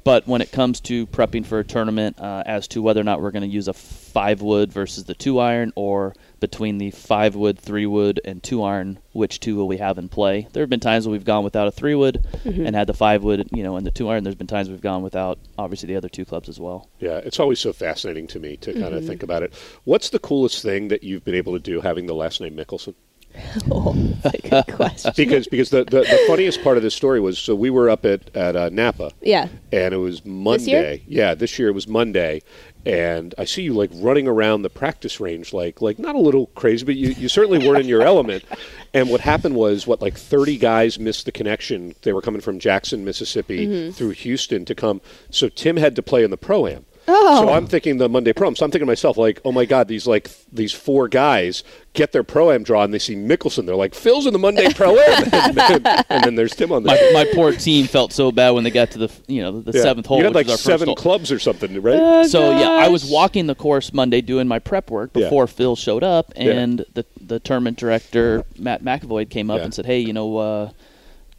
But 0.10 0.28
when 0.28 0.42
it 0.42 0.51
comes 0.51 0.80
to 0.80 1.06
prepping 1.06 1.46
for 1.46 1.60
a 1.60 1.63
tournament, 1.63 2.20
uh, 2.20 2.42
as 2.48 2.68
to 2.70 2.82
whether 2.82 3.00
or 3.00 3.04
not 3.04 3.22
we're 3.22 3.30
going 3.30 3.48
to 3.48 3.48
use 3.48 3.68
a 3.68 3.74
five 3.74 4.42
wood 4.42 4.74
versus 4.74 5.04
the 5.04 5.13
two 5.13 5.38
iron, 5.38 5.72
or 5.75 6.16
between 6.39 6.80
the 6.80 6.89
five 6.89 7.36
wood, 7.36 7.60
three 7.60 7.86
wood, 7.86 8.20
and 8.25 8.42
two 8.42 8.63
iron, 8.63 8.98
which 9.13 9.39
two 9.39 9.56
will 9.56 9.68
we 9.68 9.78
have 9.78 10.00
in 10.00 10.10
play? 10.10 10.48
There 10.51 10.63
have 10.63 10.70
been 10.72 10.80
times 10.80 11.06
when 11.06 11.12
we've 11.12 11.24
gone 11.24 11.44
without 11.44 11.68
a 11.68 11.72
three 11.72 11.94
wood 11.94 12.25
and 12.44 12.75
had 12.75 12.88
the 12.88 12.94
five 12.96 13.22
wood, 13.24 13.50
you 13.54 13.62
know, 13.62 13.75
and 13.78 13.86
the 13.86 13.92
two 13.92 14.10
iron. 14.10 14.24
There's 14.24 14.36
been 14.36 14.48
times 14.48 14.68
we've 14.68 14.82
gone 14.82 15.04
without, 15.04 15.38
obviously, 15.60 15.86
the 15.86 15.96
other 15.98 16.10
two 16.10 16.25
clubs 16.25 16.50
as 16.50 16.60
well. 16.60 16.89
Yeah, 17.00 17.18
it's 17.18 17.39
always 17.39 17.60
so 17.60 17.72
fascinating 17.72 18.25
to 18.30 18.39
me 18.39 18.58
to 18.58 18.74
kind 18.74 18.86
Mm-hmm. 18.86 18.96
of 18.96 19.06
think 19.06 19.22
about 19.22 19.44
it. 19.44 19.54
What's 19.84 20.10
the 20.10 20.18
coolest 20.18 20.63
thing 20.63 20.88
that 20.88 21.04
you've 21.04 21.24
been 21.24 21.36
able 21.36 21.54
to 21.54 21.60
do 21.60 21.82
having 21.82 22.08
the 22.08 22.16
last 22.16 22.42
name 22.42 22.56
Mickelson? 22.56 22.96
Oh, 23.71 23.93
that's 24.24 24.43
a 24.43 24.50
good 24.50 24.67
question. 24.75 25.12
Because 25.15 25.48
because 25.48 25.69
the, 25.69 25.83
the, 25.86 26.01
the 26.01 26.19
funniest 26.27 26.62
part 26.63 26.77
of 26.77 26.83
this 26.83 26.93
story 26.93 27.19
was 27.19 27.39
so 27.39 27.55
we 27.55 27.69
were 27.69 27.89
up 27.89 28.05
at 28.05 28.36
at 28.36 28.55
uh, 28.55 28.69
Napa 28.69 29.12
yeah. 29.21 29.48
and 29.71 29.93
it 29.93 29.98
was 29.98 30.24
Monday. 30.25 30.65
year? 30.69 31.00
Yeah, 31.07 31.36
this 31.36 31.57
year 31.57 31.69
it 31.69 31.74
was 31.74 31.88
Monday, 31.88 32.41
and 32.86 33.33
I 33.38 33.45
see 33.45 33.62
you 33.63 33.74
like 33.74 33.89
running 33.95 34.27
around 34.27 34.62
the 34.63 34.69
practice 34.69 35.19
range, 35.19 35.53
like 35.53 35.81
like 35.81 35.98
not 36.00 36.15
a 36.15 36.19
little 36.19 36.48
crazy, 36.48 36.86
but 36.86 36.95
you, 36.95 37.09
you 37.12 37.29
certainly 37.29 37.65
weren't 37.65 37.81
in 37.81 37.88
your 37.88 38.01
element. 38.01 38.43
And 38.91 39.12
what 39.12 39.21
happened 39.21 39.53
was, 39.55 39.86
what 39.86 40.01
like 40.01 40.17
thirty 40.17 40.57
guys 40.57 40.98
missed 40.98 41.25
the 41.25 41.31
connection. 41.31 41.93
They 42.01 42.12
were 42.12 42.24
coming 42.24 42.41
from 42.41 42.57
Jackson, 42.57 43.05
Mississippi, 43.05 43.67
Mm-hmm. 43.67 43.91
through 43.91 44.09
Houston 44.12 44.65
to 44.65 44.74
come. 44.74 45.00
So 45.29 45.48
Tim 45.48 45.77
had 45.77 45.95
to 45.95 46.01
play 46.01 46.24
in 46.24 46.31
the 46.31 46.38
pro 46.38 46.65
am. 46.65 46.86
Oh. 47.12 47.42
So 47.46 47.50
I'm 47.54 47.68
thinking 47.68 47.98
the 47.98 48.08
Monday 48.08 48.34
pro 48.34 48.48
am. 48.48 48.56
So 48.56 48.66
I'm 48.66 48.72
thinking 48.72 48.86
to 48.86 48.89
myself, 48.92 49.18
like, 49.18 49.42
oh 49.44 49.51
my 49.51 49.66
God, 49.66 49.88
these 49.88 50.06
like 50.08 50.25
th- 50.25 50.46
these 50.51 50.72
four 50.72 51.08
guys 51.08 51.63
get 51.94 52.12
their 52.12 52.24
pro 52.24 52.51
am 52.51 52.63
draw, 52.63 52.84
and 52.84 52.94
they 52.94 53.00
see 53.00 53.16
Mickelson. 53.16 53.66
They're 53.66 53.75
like, 53.75 53.96
Phil's 53.96 54.25
in 54.25 54.34
the 54.34 54.39
Monday 54.39 54.72
pro 54.75 54.98
am, 54.98 55.30
and, 55.34 55.56
then, 55.56 56.04
and 56.10 56.24
then 56.24 56.36
there's 56.36 56.56
Tim 56.56 56.72
on 56.72 56.84
the. 56.84 56.88
My, 56.88 57.12
my 57.13 57.32
poor 57.34 57.51
team 57.51 57.88
felt 57.88 58.13
so 58.13 58.32
bad 58.32 58.51
when 58.51 58.63
they 58.63 58.72
got 58.72 58.92
to 58.92 59.00
the 59.00 59.12
you 59.28 59.42
know 59.42 59.60
the 59.60 59.72
Yeah. 59.78 59.82
seventh 59.84 60.06
hole. 60.08 60.18
You 60.20 60.25
had 60.25 60.36
like 60.36 60.46
was 60.48 60.54
our 60.54 60.58
first 60.58 60.66
seven 60.82 60.96
clubs 60.96 61.32
or 61.32 61.39
something, 61.39 61.82
right? 61.82 62.00
Oh, 62.00 62.24
So 62.28 62.51
yeah, 62.51 62.70
I 62.72 62.88
was 62.89 63.06
walking 63.10 63.48
the 63.48 63.56
course 63.56 63.92
Monday 63.94 64.22
doing 64.22 64.48
my 64.48 64.60
prep 64.60 64.89
work 64.92 65.12
Yeah. 65.16 65.25
before 65.25 65.48
Phil 65.48 65.75
showed 65.75 66.04
up, 66.04 66.32
Yeah. 66.36 66.51
and 66.54 66.86
the 66.94 67.06
the 67.20 67.39
tournament 67.39 67.78
director 67.78 68.44
Matt 68.58 68.84
McAvoy 68.84 69.30
came 69.30 69.50
up 69.50 69.58
Yeah. 69.60 69.63
and 69.66 69.74
said, 69.74 69.86
"Hey, 69.86 70.00
you 70.00 70.13
know, 70.13 70.38
uh, 70.38 70.70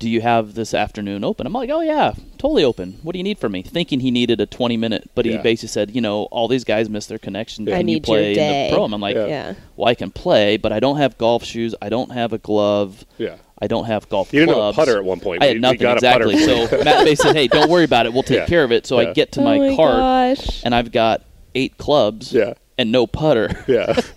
do 0.01 0.11
you 0.11 0.21
have 0.21 0.55
this 0.55 0.75
afternoon 0.75 1.23
open?" 1.23 1.47
I'm 1.47 1.53
like, 1.53 1.71
"Oh 1.71 1.81
yeah, 1.83 2.15
totally 2.39 2.65
open. 2.65 2.99
What 3.05 3.13
do 3.13 3.19
you 3.19 3.23
need 3.23 3.39
from 3.39 3.53
me?" 3.53 3.63
Thinking 3.63 4.01
he 4.01 4.11
needed 4.11 4.41
a 4.41 4.47
20 4.47 4.77
minute, 4.77 5.09
but 5.15 5.25
he 5.25 5.33
Yeah. 5.33 5.43
basically 5.43 5.69
said, 5.69 5.95
"You 5.95 6.01
know, 6.01 6.23
all 6.33 6.49
these 6.49 6.65
guys 6.65 6.89
missed 6.91 7.09
their 7.09 7.19
connection. 7.19 7.67
Yeah. 7.67 7.75
I 7.75 7.79
Can 7.79 7.89
you 7.89 7.95
need 7.97 8.09
your 8.09 8.17
play 8.17 8.35
day. 8.35 8.65
in 8.67 8.71
the 8.71 8.77
pro?" 8.77 8.85
And 8.87 8.95
I'm 8.95 9.01
like, 9.01 9.15
Yeah. 9.15 9.27
Yeah. 9.27 9.55
"Well, 9.77 9.89
I 9.89 9.95
can 9.95 10.11
play, 10.11 10.57
but 10.57 10.73
I 10.73 10.81
don't 10.81 10.97
have 10.97 11.17
golf 11.19 11.45
shoes. 11.45 11.75
I 11.81 11.89
don't 11.89 12.11
have 12.13 12.33
a 12.33 12.39
glove. 12.39 13.05
Yeah. 13.19 13.37
I 13.63 13.67
don't 13.67 13.85
have 13.85 14.09
golf 14.09 14.33
You 14.33 14.41
didn't 14.41 14.55
have 14.57 14.65
a 14.65 14.73
putter 14.73 14.97
at 14.97 15.05
one 15.05 15.21
point. 15.21 15.43
I 15.43 15.47
had 15.49 15.61
nothing 15.61 15.81
got 15.81 15.99
a 15.99 16.01
putter 16.01 16.31
exactly. 16.31 16.69
So. 16.79 16.79
Matt 16.85 17.05
basically 17.05 17.17
said, 17.17 17.37
"Hey, 17.37 17.47
don't 17.47 17.69
worry 17.71 17.85
about 17.85 18.07
it. 18.07 18.13
We'll 18.15 18.23
take 18.23 18.39
Yeah. 18.39 18.47
care 18.47 18.65
of 18.65 18.73
it." 18.73 18.87
So 18.87 18.99
Yeah. 18.99 19.11
I 19.11 19.13
get 19.13 19.33
to 19.33 19.41
oh 19.41 19.45
my, 19.45 19.59
my 19.59 19.77
cart 19.77 19.97
gosh. 20.39 20.63
and 20.65 20.75
I've 20.75 20.91
got 20.93 21.23
eight 21.55 21.77
clubs 21.79 22.33
Yeah. 22.33 22.55
And 22.81 22.91
no 22.93 23.07
putter. 23.07 23.49
Yeah. 23.69 24.01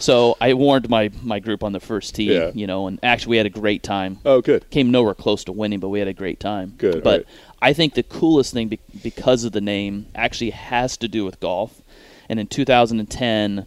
So 0.00 0.36
I 0.38 0.52
warned 0.52 0.90
my, 0.90 1.10
my 1.22 1.38
group 1.40 1.64
on 1.64 1.72
the 1.72 1.80
first 1.80 2.14
tee, 2.14 2.34
Yeah. 2.34 2.50
you 2.54 2.66
know, 2.66 2.88
and 2.88 2.98
actually 3.02 3.30
we 3.30 3.36
had 3.38 3.46
a 3.46 3.50
great 3.50 3.82
time. 3.82 4.18
oh, 4.26 4.42
good. 4.42 4.68
Came 4.68 4.90
nowhere 4.90 5.14
close 5.14 5.44
to 5.44 5.52
winning, 5.52 5.80
but 5.80 5.88
we 5.88 5.98
had 5.98 6.08
a 6.08 6.12
great 6.12 6.40
time. 6.40 6.74
Good, 6.76 7.02
But 7.02 7.20
right. 7.20 7.26
I 7.62 7.72
think 7.72 7.94
the 7.94 8.02
coolest 8.02 8.52
thing 8.52 8.68
be- 8.68 8.80
because 9.02 9.44
of 9.44 9.52
the 9.52 9.62
name 9.62 10.06
actually 10.14 10.50
has 10.50 10.98
to 10.98 11.08
do 11.08 11.24
with 11.24 11.40
golf. 11.40 11.80
And 12.28 12.38
in 12.38 12.48
2010, 12.48 13.66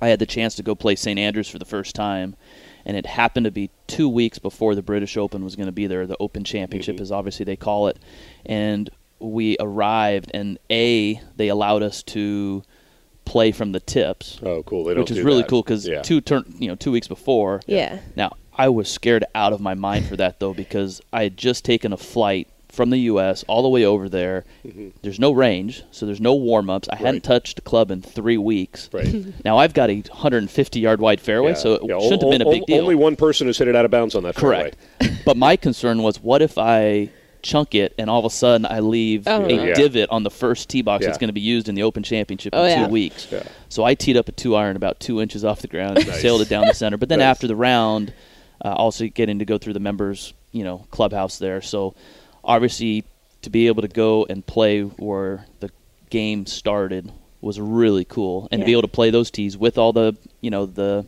I 0.00 0.08
had 0.08 0.18
the 0.18 0.26
chance 0.26 0.56
to 0.56 0.62
go 0.64 0.74
play 0.74 0.96
St. 0.96 1.18
Andrews 1.18 1.48
for 1.48 1.58
the 1.60 1.64
first 1.64 1.94
time, 1.94 2.34
and 2.84 2.96
it 2.96 3.06
happened 3.06 3.44
to 3.44 3.52
be 3.52 3.70
two 3.86 4.08
weeks 4.08 4.38
before 4.40 4.74
the 4.74 4.82
British 4.82 5.16
Open 5.16 5.44
was 5.44 5.54
going 5.54 5.66
to 5.66 5.72
be 5.72 5.86
there. 5.86 6.06
The 6.08 6.16
Open 6.18 6.42
Championship, 6.42 6.96
Mm-hmm. 6.96 7.02
as 7.02 7.12
obviously 7.12 7.44
they 7.44 7.56
call 7.56 7.86
it, 7.86 7.98
and 8.44 8.90
we 9.20 9.56
arrived, 9.60 10.30
and 10.34 10.58
a 10.70 11.20
they 11.36 11.48
allowed 11.48 11.84
us 11.84 12.02
to 12.04 12.64
play 13.24 13.52
from 13.52 13.72
the 13.72 13.80
tips, 13.80 14.38
Oh, 14.42 14.62
cool. 14.64 14.84
They 14.84 14.94
don't 14.94 15.02
which 15.04 15.10
is 15.12 15.18
do 15.18 15.24
really 15.24 15.42
that. 15.42 15.48
cool 15.48 15.62
because 15.62 15.86
Yeah. 15.86 16.02
two 16.02 16.20
turn 16.20 16.44
you 16.58 16.68
know 16.68 16.74
two 16.74 16.90
weeks 16.92 17.08
before. 17.08 17.60
Yeah. 17.66 17.98
Now 18.16 18.32
I 18.56 18.68
was 18.68 18.88
scared 18.90 19.24
out 19.34 19.52
of 19.52 19.60
my 19.60 19.74
mind 19.74 20.06
for 20.06 20.16
that 20.16 20.40
though 20.40 20.52
because 20.54 21.00
I 21.12 21.22
had 21.24 21.36
just 21.36 21.64
taken 21.64 21.92
a 21.92 21.96
flight 21.96 22.48
from 22.68 22.88
the 22.88 22.98
U.S. 23.00 23.44
all 23.48 23.62
the 23.62 23.68
way 23.68 23.84
over 23.84 24.08
there. 24.08 24.44
There's 25.02 25.20
no 25.20 25.30
range, 25.32 25.82
so 25.90 26.06
there's 26.06 26.22
no 26.22 26.34
warm 26.34 26.70
ups. 26.70 26.88
I 26.88 26.94
Mm-hmm. 26.94 27.04
Right. 27.04 27.06
hadn't 27.08 27.24
touched 27.24 27.58
a 27.58 27.62
club 27.62 27.90
in 27.90 28.00
three 28.00 28.38
weeks. 28.38 28.88
Right. 28.92 29.14
Now 29.44 29.58
I've 29.58 29.74
got 29.74 29.90
a 29.90 29.96
150 30.00 30.80
yard 30.80 31.00
wide 31.00 31.20
fairway, 31.20 31.50
Yeah. 31.50 31.56
so 31.56 31.74
it 31.74 31.82
Yeah, 31.84 31.98
shouldn't 32.00 32.22
o- 32.24 32.30
have 32.30 32.38
been 32.38 32.46
a 32.48 32.50
big 32.50 32.64
deal. 32.66 32.80
Only 32.82 32.94
one 32.94 33.16
person 33.16 33.46
has 33.46 33.58
hit 33.58 33.68
it 33.68 33.76
out 33.76 33.84
of 33.84 33.90
bounds 33.90 34.14
on 34.14 34.22
that 34.22 34.36
Correct. 34.36 34.76
fairway. 35.00 35.16
but 35.26 35.36
my 35.36 35.56
concern 35.56 36.02
was, 36.02 36.22
what 36.22 36.40
if 36.40 36.56
I 36.56 37.10
chunk 37.42 37.74
it 37.74 37.92
and 37.98 38.08
all 38.08 38.18
of 38.20 38.24
a 38.24 38.30
sudden 38.30 38.66
I 38.66 38.80
leave 38.80 39.26
Oh, 39.26 39.44
a. 39.44 39.52
Yeah. 39.68 39.74
divot 39.74 40.08
on 40.10 40.22
the 40.22 40.30
first 40.30 40.68
tee 40.68 40.82
box 40.82 41.02
Yeah. 41.02 41.08
that's 41.08 41.18
going 41.18 41.28
to 41.28 41.32
be 41.34 41.40
used 41.40 41.68
in 41.68 41.74
the 41.74 41.82
Open 41.82 42.02
Championship 42.02 42.54
Oh, 42.54 42.64
in 42.64 42.70
yeah. 42.70 42.86
two 42.86 42.92
weeks. 42.92 43.26
Yeah. 43.30 43.42
So 43.68 43.84
I 43.84 43.94
teed 43.94 44.16
up 44.16 44.28
a 44.28 44.32
two 44.32 44.54
iron 44.56 44.76
about 44.76 45.00
two 45.00 45.20
inches 45.20 45.44
off 45.44 45.60
the 45.60 45.68
ground, 45.68 45.98
and 45.98 46.06
sailed 46.14 46.40
it 46.42 46.48
down 46.48 46.66
the 46.66 46.74
center. 46.74 46.96
But 46.96 47.08
then 47.08 47.18
Nice. 47.18 47.26
after 47.26 47.46
the 47.46 47.56
round, 47.56 48.12
uh, 48.64 48.72
also 48.72 49.06
getting 49.08 49.38
to 49.40 49.44
go 49.44 49.58
through 49.58 49.72
the 49.72 49.80
members, 49.80 50.32
you 50.52 50.62
know, 50.64 50.86
clubhouse 50.90 51.38
there. 51.38 51.60
So 51.60 51.94
obviously, 52.44 53.04
to 53.42 53.50
be 53.50 53.66
able 53.66 53.82
to 53.82 53.88
go 53.88 54.24
and 54.30 54.46
play 54.46 54.82
where 54.82 55.46
the 55.60 55.70
game 56.10 56.46
started 56.46 57.10
was 57.40 57.58
really 57.60 58.04
cool, 58.04 58.46
and 58.52 58.60
to 58.60 58.64
be 58.66 58.70
able 58.72 58.82
to 58.82 58.88
play 58.88 59.10
those 59.10 59.30
tees 59.32 59.56
with 59.56 59.78
all 59.78 59.92
the, 59.92 60.16
you 60.40 60.50
know, 60.50 60.64
the 60.66 61.04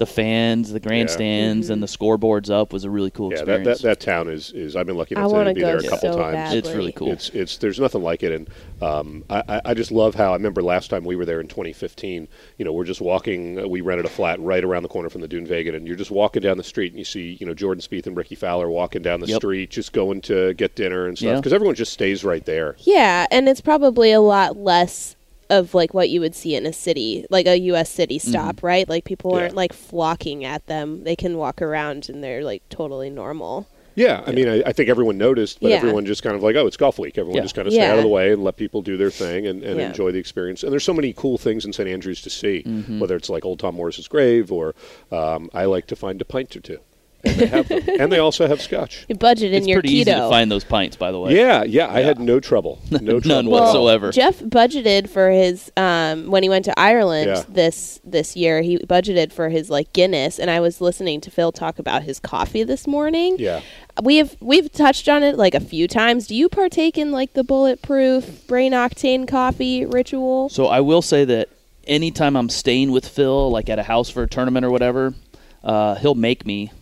the 0.00 0.06
fans, 0.06 0.72
the 0.72 0.80
grandstands, 0.80 1.68
and 1.68 1.82
the 1.82 1.86
scoreboards 1.86 2.48
up 2.50 2.72
was 2.72 2.84
a 2.84 2.90
really 2.90 3.10
cool 3.10 3.30
Yeah, 3.30 3.44
that, 3.44 3.48
experience. 3.60 3.82
that, 3.82 3.88
that 3.88 4.00
town 4.00 4.28
is, 4.28 4.50
is 4.52 4.74
I've 4.74 4.86
been 4.86 4.96
lucky 4.96 5.14
enough 5.14 5.30
wanna 5.30 5.52
be 5.52 5.60
go 5.60 5.66
there 5.66 5.76
a 5.76 5.82
couple 5.82 5.98
so 6.14 6.18
times. 6.18 6.32
badly. 6.34 6.58
It's 6.58 6.70
really 6.70 6.92
cool. 6.92 7.12
It's 7.12 7.28
it's 7.30 7.58
there's 7.58 7.78
nothing 7.78 8.02
like 8.02 8.22
it, 8.22 8.32
and 8.32 8.48
um, 8.82 9.24
I, 9.28 9.42
I- 9.46 9.60
I 9.66 9.74
just 9.74 9.92
love 9.92 10.14
how 10.14 10.30
I 10.30 10.36
remember 10.36 10.62
last 10.62 10.88
time 10.88 11.04
we 11.04 11.16
were 11.16 11.26
there 11.26 11.38
in 11.38 11.48
2015. 11.48 12.26
You 12.56 12.64
know, 12.64 12.72
we're 12.72 12.84
just 12.84 13.02
walking. 13.02 13.60
uh, 13.60 13.68
We 13.68 13.82
rented 13.82 14.06
a 14.06 14.08
flat 14.08 14.40
right 14.40 14.64
around 14.64 14.84
the 14.84 14.88
corner 14.88 15.10
from 15.10 15.20
the 15.20 15.28
Dunvegan, 15.28 15.76
and 15.76 15.86
you're 15.86 15.96
just 15.96 16.10
walking 16.10 16.40
down 16.40 16.56
the 16.56 16.64
street, 16.64 16.92
and 16.92 16.98
you 16.98 17.04
see 17.04 17.36
you 17.38 17.46
know 17.46 17.52
Jordan 17.52 17.82
Spieth 17.82 18.06
and 18.06 18.16
Rickie 18.16 18.36
Fowler 18.36 18.70
walking 18.70 19.02
down 19.02 19.20
the 19.20 19.26
Yep. 19.26 19.36
street, 19.42 19.70
just 19.70 19.92
going 19.92 20.22
to 20.22 20.54
get 20.54 20.74
dinner 20.76 21.06
and 21.08 21.18
stuff, 21.18 21.26
Yeah. 21.26 21.36
because 21.36 21.52
everyone 21.52 21.74
just 21.74 21.92
stays 21.92 22.24
right 22.24 22.44
there. 22.46 22.74
Yeah, 22.78 23.26
and 23.30 23.50
it's 23.50 23.60
probably 23.60 24.12
a 24.12 24.20
lot 24.22 24.56
less 24.56 25.14
of 25.50 25.74
like 25.74 25.92
what 25.92 26.08
you 26.10 26.20
would 26.20 26.34
see 26.34 26.54
in 26.54 26.64
a 26.66 26.72
city, 26.72 27.26
like 27.30 27.46
a 27.46 27.58
U.S. 27.58 27.90
city 27.90 28.18
stop, 28.18 28.62
right? 28.62 28.88
Like 28.88 29.04
people 29.04 29.32
Yeah. 29.34 29.42
aren't 29.42 29.54
like 29.54 29.72
flocking 29.72 30.44
at 30.44 30.66
them; 30.66 31.04
they 31.04 31.16
can 31.16 31.36
walk 31.36 31.60
around 31.60 32.08
and 32.08 32.22
they're 32.24 32.42
like 32.44 32.62
totally 32.70 33.10
normal. 33.10 33.68
Yeah, 33.96 34.22
I 34.24 34.30
mean, 34.32 34.48
I, 34.48 34.62
I 34.64 34.72
think 34.72 34.88
everyone 34.88 35.18
noticed, 35.18 35.60
but 35.60 35.72
Yeah. 35.72 35.76
everyone 35.78 36.06
just 36.06 36.22
kind 36.22 36.36
of 36.36 36.42
like, 36.44 36.54
oh, 36.54 36.66
it's 36.66 36.76
golf 36.76 36.98
week. 36.98 37.18
Everyone 37.18 37.36
Yeah. 37.38 37.42
just 37.42 37.56
kind 37.56 37.66
of 37.66 37.74
stay 37.74 37.84
out 37.86 37.98
of 37.98 38.04
the 38.04 38.08
way 38.08 38.32
and 38.32 38.42
let 38.42 38.56
people 38.56 38.82
do 38.82 38.96
their 38.96 39.10
thing 39.10 39.46
and, 39.48 39.62
and 39.64 39.78
Yeah. 39.80 39.88
enjoy 39.88 40.12
the 40.12 40.18
experience. 40.18 40.62
And 40.62 40.70
there's 40.72 40.84
so 40.84 40.94
many 40.94 41.12
cool 41.12 41.36
things 41.36 41.64
in 41.66 41.72
St. 41.72 41.88
Andrews 41.88 42.22
to 42.22 42.30
see, 42.30 42.62
Mm-hmm. 42.62 43.00
whether 43.00 43.16
it's 43.16 43.28
like 43.28 43.44
Old 43.44 43.58
Tom 43.58 43.74
Morris's 43.74 44.06
grave 44.08 44.52
or 44.52 44.74
um, 45.10 45.50
I 45.52 45.64
like 45.64 45.86
to 45.88 45.96
find 45.96 46.20
a 46.22 46.24
pint 46.24 46.54
or 46.56 46.60
two. 46.60 46.78
And 47.22 47.36
they 47.36 47.46
have 47.46 47.68
them. 47.68 47.82
and 48.00 48.10
they 48.12 48.18
also 48.26 48.46
have 48.48 48.60
scotch. 48.62 49.04
You 49.08 49.14
budget 49.14 49.52
in 49.52 49.58
it's 49.58 49.66
your 49.66 49.80
pretty 49.80 49.88
keto. 49.96 50.00
easy 50.00 50.04
to 50.12 50.28
find 50.30 50.50
those 50.50 50.64
pints, 50.64 50.96
by 50.96 51.12
the 51.12 51.18
way. 51.20 51.36
Yeah, 51.36 51.64
yeah, 51.64 51.88
I 51.92 52.00
had 52.00 52.18
no 52.18 52.40
trouble. 52.40 52.80
No 52.90 52.98
None 52.98 53.20
trouble. 53.22 53.50
Well, 53.50 53.62
whatsoever. 53.64 54.10
Jeff 54.12 54.38
budgeted 54.40 55.08
for 55.08 55.30
his 55.30 55.70
um, 55.76 56.26
when 56.30 56.42
he 56.42 56.48
went 56.48 56.64
to 56.66 56.78
Ireland 56.78 57.26
Yeah. 57.28 57.42
this 57.48 58.00
this 58.04 58.36
year. 58.36 58.62
He 58.62 58.78
budgeted 58.78 59.32
for 59.32 59.48
his 59.50 59.68
like 59.70 59.92
Guinness, 59.92 60.38
and 60.38 60.50
I 60.50 60.60
was 60.60 60.80
listening 60.80 61.20
to 61.22 61.30
Phil 61.30 61.52
talk 61.52 61.78
about 61.78 62.02
his 62.02 62.18
coffee 62.20 62.62
this 62.64 62.86
morning. 62.86 63.36
Yeah. 63.38 63.60
We've 64.02 64.34
we've 64.40 64.70
touched 64.72 65.08
on 65.08 65.22
it 65.22 65.36
like 65.36 65.54
a 65.54 65.60
few 65.60 65.86
times. 65.88 66.26
Do 66.26 66.34
you 66.34 66.48
partake 66.48 66.96
in 66.96 67.12
like 67.12 67.34
the 67.34 67.44
bulletproof 67.44 68.46
brain 68.46 68.72
octane 68.72 69.26
coffee 69.28 69.84
ritual? 69.84 70.48
So 70.48 70.66
I 70.66 70.80
will 70.80 71.02
say 71.02 71.24
that 71.26 71.48
anytime 71.86 72.36
I'm 72.36 72.48
staying 72.48 72.92
with 72.92 73.06
Phil, 73.06 73.50
like 73.50 73.68
at 73.68 73.78
a 73.78 73.82
house 73.82 74.08
for 74.10 74.22
a 74.22 74.28
tournament 74.28 74.64
or 74.64 74.70
whatever, 74.70 75.14
uh, 75.64 75.96
he'll 75.96 76.14
make 76.14 76.46
me, 76.46 76.72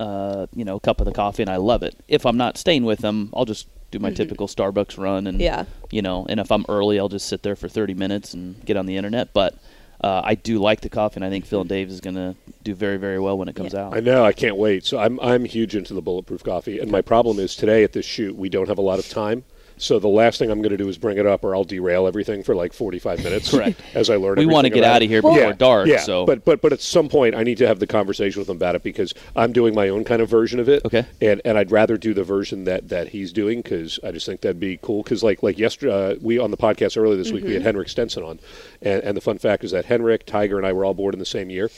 uh, 0.00 0.46
you 0.54 0.64
know, 0.64 0.76
a 0.76 0.80
cup 0.80 1.00
of 1.00 1.04
the 1.06 1.12
coffee, 1.12 1.42
and 1.42 1.50
I 1.50 1.56
love 1.56 1.82
it. 1.82 1.94
If 2.08 2.24
I'm 2.26 2.36
not 2.36 2.56
staying 2.56 2.84
with 2.84 3.00
them, 3.00 3.30
I'll 3.34 3.44
just 3.44 3.68
do 3.90 3.98
my 3.98 4.10
typical 4.10 4.46
Starbucks 4.48 4.96
run, 4.98 5.26
and 5.26 5.36
Mm-hmm. 5.38 5.42
Yeah. 5.42 5.64
you 5.90 6.00
know, 6.02 6.26
and 6.28 6.40
if 6.40 6.50
I'm 6.50 6.64
early, 6.68 6.98
I'll 6.98 7.08
just 7.08 7.28
sit 7.28 7.42
there 7.42 7.54
for 7.56 7.68
30 7.68 7.94
minutes 7.94 8.34
and 8.34 8.64
get 8.64 8.76
on 8.76 8.86
the 8.86 8.96
internet. 8.96 9.32
But 9.34 9.54
uh, 10.02 10.22
I 10.24 10.34
do 10.36 10.58
like 10.58 10.80
the 10.80 10.88
coffee, 10.88 11.16
and 11.16 11.24
I 11.24 11.28
think 11.28 11.44
Phil 11.44 11.60
and 11.60 11.68
Dave 11.68 11.90
is 11.90 12.00
going 12.00 12.14
to 12.16 12.34
do 12.62 12.74
very, 12.74 12.96
very 12.96 13.18
well 13.20 13.36
when 13.36 13.48
it 13.48 13.54
comes 13.56 13.74
out. 13.74 13.94
I 13.94 14.00
know. 14.00 14.24
I 14.24 14.32
can't 14.32 14.56
wait. 14.56 14.84
So 14.86 14.98
I'm 14.98 15.20
I'm 15.20 15.44
huge 15.44 15.76
into 15.76 15.92
the 15.92 16.00
bulletproof 16.00 16.42
coffee, 16.42 16.78
and 16.78 16.90
my 16.90 17.02
problem 17.02 17.38
is 17.38 17.54
today 17.54 17.84
at 17.84 17.92
this 17.92 18.06
shoot 18.06 18.34
we 18.36 18.48
don't 18.48 18.68
have 18.68 18.78
a 18.78 18.82
lot 18.82 18.98
of 18.98 19.08
time. 19.08 19.44
So 19.80 19.98
the 19.98 20.08
last 20.08 20.38
thing 20.38 20.50
I'm 20.50 20.60
going 20.62 20.70
to 20.70 20.76
do 20.76 20.88
is 20.88 20.98
bring 20.98 21.18
it 21.18 21.26
up, 21.26 21.42
or 21.42 21.54
I'll 21.56 21.64
derail 21.64 22.06
everything 22.06 22.42
for 22.42 22.54
like 22.54 22.72
45 22.72 23.24
minutes. 23.24 23.50
Correct. 23.50 23.80
As 23.94 24.10
I 24.10 24.16
learn, 24.16 24.36
We 24.38 24.46
wanna 24.46 24.70
get 24.70 24.84
out 24.84 25.02
of 25.02 25.08
here 25.08 25.22
before 25.22 25.38
yeah, 25.38 25.52
dark, 25.52 25.86
Yeah, 25.88 25.98
so- 26.00 26.26
but 26.26 26.44
but 26.44 26.60
but 26.60 26.72
at 26.72 26.80
some 26.80 27.08
point 27.08 27.34
I 27.34 27.42
need 27.42 27.58
to 27.58 27.66
have 27.66 27.78
the 27.80 27.86
conversation 27.86 28.40
with 28.40 28.48
him 28.48 28.56
about 28.56 28.74
it 28.76 28.82
because 28.82 29.14
I'm 29.34 29.52
doing 29.52 29.74
my 29.74 29.88
own 29.88 30.04
kind 30.04 30.22
of 30.22 30.28
version 30.28 30.60
of 30.60 30.68
it. 30.68 30.84
Okay. 30.84 31.04
And 31.20 31.40
and 31.44 31.56
I'd 31.58 31.70
rather 31.72 31.96
do 31.96 32.14
the 32.14 32.24
version 32.24 32.64
that 32.64 32.88
that 32.90 33.08
he's 33.08 33.32
doing 33.32 33.62
because 33.62 33.98
I 34.04 34.12
just 34.12 34.26
think 34.26 34.42
that'd 34.42 34.60
be 34.60 34.78
cool. 34.82 35.02
Because 35.02 35.22
like 35.22 35.42
like 35.42 35.58
yesterday, 35.58 36.12
uh, 36.12 36.16
we 36.20 36.38
on 36.38 36.50
the 36.50 36.56
podcast 36.56 36.96
earlier 36.96 37.16
this 37.16 37.32
week 37.32 37.42
we 37.44 37.50
Mm-hmm. 37.50 37.54
had 37.54 37.62
Henrik 37.62 37.88
Stenson 37.88 38.22
on, 38.22 38.38
and 38.82 39.02
and 39.02 39.16
the 39.16 39.20
fun 39.20 39.38
fact 39.38 39.64
is 39.64 39.70
that 39.72 39.86
Henrik, 39.86 40.26
Tiger, 40.26 40.58
and 40.58 40.66
I 40.66 40.72
were 40.72 40.84
all 40.84 40.94
born 40.94 41.14
in 41.14 41.18
the 41.18 41.24
same 41.26 41.48
year. 41.50 41.70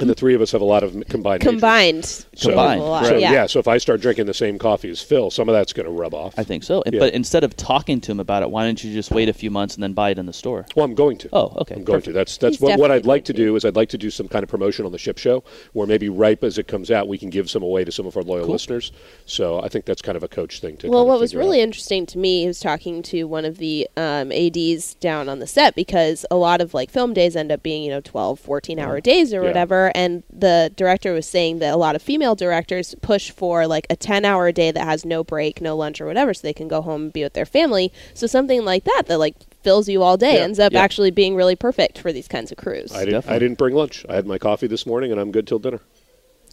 And 0.00 0.08
the 0.08 0.14
three 0.14 0.34
of 0.34 0.40
us 0.40 0.52
have 0.52 0.60
a 0.60 0.64
lot 0.64 0.84
of 0.84 0.94
combined. 1.08 1.42
Combined, 1.42 2.04
So, 2.04 2.50
Combined, 2.50 2.80
a 2.80 2.84
lot, 2.84 3.06
so 3.06 3.16
yeah. 3.16 3.32
yeah. 3.32 3.46
so 3.46 3.58
if 3.58 3.66
I 3.66 3.78
start 3.78 4.00
drinking 4.00 4.26
the 4.26 4.34
same 4.34 4.56
coffee 4.58 4.88
as 4.90 5.02
Phil, 5.02 5.28
some 5.30 5.48
of 5.48 5.54
that's 5.54 5.72
going 5.72 5.86
to 5.86 5.92
rub 5.92 6.14
off. 6.14 6.34
I 6.38 6.44
think 6.44 6.62
so. 6.62 6.84
Yeah. 6.86 7.00
But 7.00 7.14
instead 7.14 7.42
of 7.42 7.56
talking 7.56 8.00
to 8.02 8.12
him 8.12 8.20
about 8.20 8.42
it, 8.44 8.50
why 8.50 8.64
don't 8.64 8.82
you 8.84 8.92
just 8.92 9.10
wait 9.10 9.28
a 9.28 9.32
few 9.32 9.50
months 9.50 9.74
and 9.74 9.82
then 9.82 9.94
buy 9.94 10.10
it 10.10 10.18
in 10.18 10.26
the 10.26 10.32
store? 10.32 10.66
Well, 10.76 10.84
I'm 10.84 10.94
going 10.94 11.18
to. 11.18 11.28
Oh, 11.32 11.52
okay, 11.62 11.74
I'm 11.74 11.82
going 11.84 11.96
perfect. 11.98 12.04
to. 12.06 12.12
That's 12.12 12.36
that's 12.36 12.54
He's 12.56 12.60
what, 12.60 12.78
what 12.78 12.90
I'd 12.92 13.06
like 13.06 13.24
to 13.24 13.32
do 13.32 13.56
is 13.56 13.64
I'd 13.64 13.74
like 13.74 13.88
to 13.88 13.98
do 13.98 14.08
some 14.10 14.28
kind 14.28 14.44
of 14.44 14.48
promotion 14.48 14.86
on 14.86 14.92
the 14.92 14.98
ship 14.98 15.18
show 15.18 15.42
where 15.72 15.86
maybe 15.86 16.08
ripe 16.08 16.44
as 16.44 16.58
it 16.58 16.68
comes 16.68 16.90
out, 16.92 17.08
we 17.08 17.18
can 17.18 17.28
give 17.30 17.50
some 17.50 17.62
away 17.64 17.84
to 17.84 17.90
some 17.90 18.06
of 18.06 18.16
our 18.16 18.22
loyal 18.22 18.44
Cool. 18.44 18.52
listeners. 18.52 18.92
So 19.26 19.60
I 19.60 19.68
think 19.68 19.84
that's 19.84 20.00
kind 20.02 20.16
of 20.16 20.22
a 20.22 20.28
coach 20.28 20.60
thing 20.60 20.76
to. 20.78 20.88
Well, 20.90 21.06
what 21.08 21.18
was 21.18 21.34
really 21.34 21.58
out. 21.60 21.64
interesting 21.64 22.06
to 22.06 22.18
me 22.18 22.46
was 22.46 22.60
talking 22.60 23.02
to 23.02 23.24
one 23.24 23.44
of 23.44 23.58
the 23.58 23.88
um, 23.96 24.30
ads 24.30 24.94
down 24.94 25.28
on 25.28 25.40
the 25.40 25.46
set 25.48 25.74
because 25.74 26.24
a 26.30 26.36
lot 26.36 26.60
of 26.60 26.72
like 26.72 26.88
film 26.90 27.12
days 27.14 27.34
end 27.34 27.50
up 27.50 27.64
being 27.64 27.82
you 27.82 27.90
know 27.90 28.00
12 28.00 28.38
14 28.38 28.78
hour 28.78 29.00
days 29.00 29.34
or 29.34 29.42
Yeah. 29.42 29.52
Whatever 29.88 30.04
and 30.04 30.22
the 30.32 30.72
director 30.76 31.12
was 31.12 31.26
saying 31.26 31.58
that 31.58 31.72
a 31.72 31.76
lot 31.76 31.96
of 31.96 32.02
female 32.02 32.34
directors 32.34 32.94
push 33.02 33.30
for 33.30 33.66
like 33.66 33.86
a 33.90 33.96
10 33.96 34.24
hour 34.24 34.52
day 34.52 34.70
that 34.70 34.84
has 34.84 35.04
no 35.04 35.24
break 35.24 35.60
no 35.60 35.76
lunch 35.76 36.00
or 36.00 36.06
whatever 36.06 36.32
so 36.34 36.40
they 36.46 36.52
can 36.52 36.68
go 36.68 36.80
home 36.82 37.02
and 37.04 37.12
be 37.12 37.22
with 37.22 37.32
their 37.34 37.46
family 37.46 37.92
so 38.14 38.26
something 38.26 38.64
like 38.64 38.84
that 38.84 39.04
that 39.06 39.18
like 39.18 39.34
fills 39.62 39.88
you 39.88 40.02
all 40.02 40.16
day 40.16 40.34
Yeah. 40.34 40.40
ends 40.44 40.58
up 40.58 40.72
Yeah. 40.72 40.80
actually 40.82 41.10
being 41.10 41.34
really 41.34 41.56
perfect 41.56 41.98
for 41.98 42.12
these 42.12 42.28
kinds 42.28 42.50
of 42.52 42.58
crews 42.58 42.92
I 42.94 43.04
didn't. 43.04 43.28
I 43.28 43.38
didn't 43.38 43.58
bring 43.58 43.74
lunch. 43.74 44.04
I 44.08 44.14
had 44.14 44.26
my 44.26 44.38
coffee 44.38 44.66
this 44.66 44.86
morning, 44.86 45.10
and 45.12 45.20
I'm 45.20 45.32
good 45.32 45.46
till 45.46 45.58
dinner. 45.58 45.80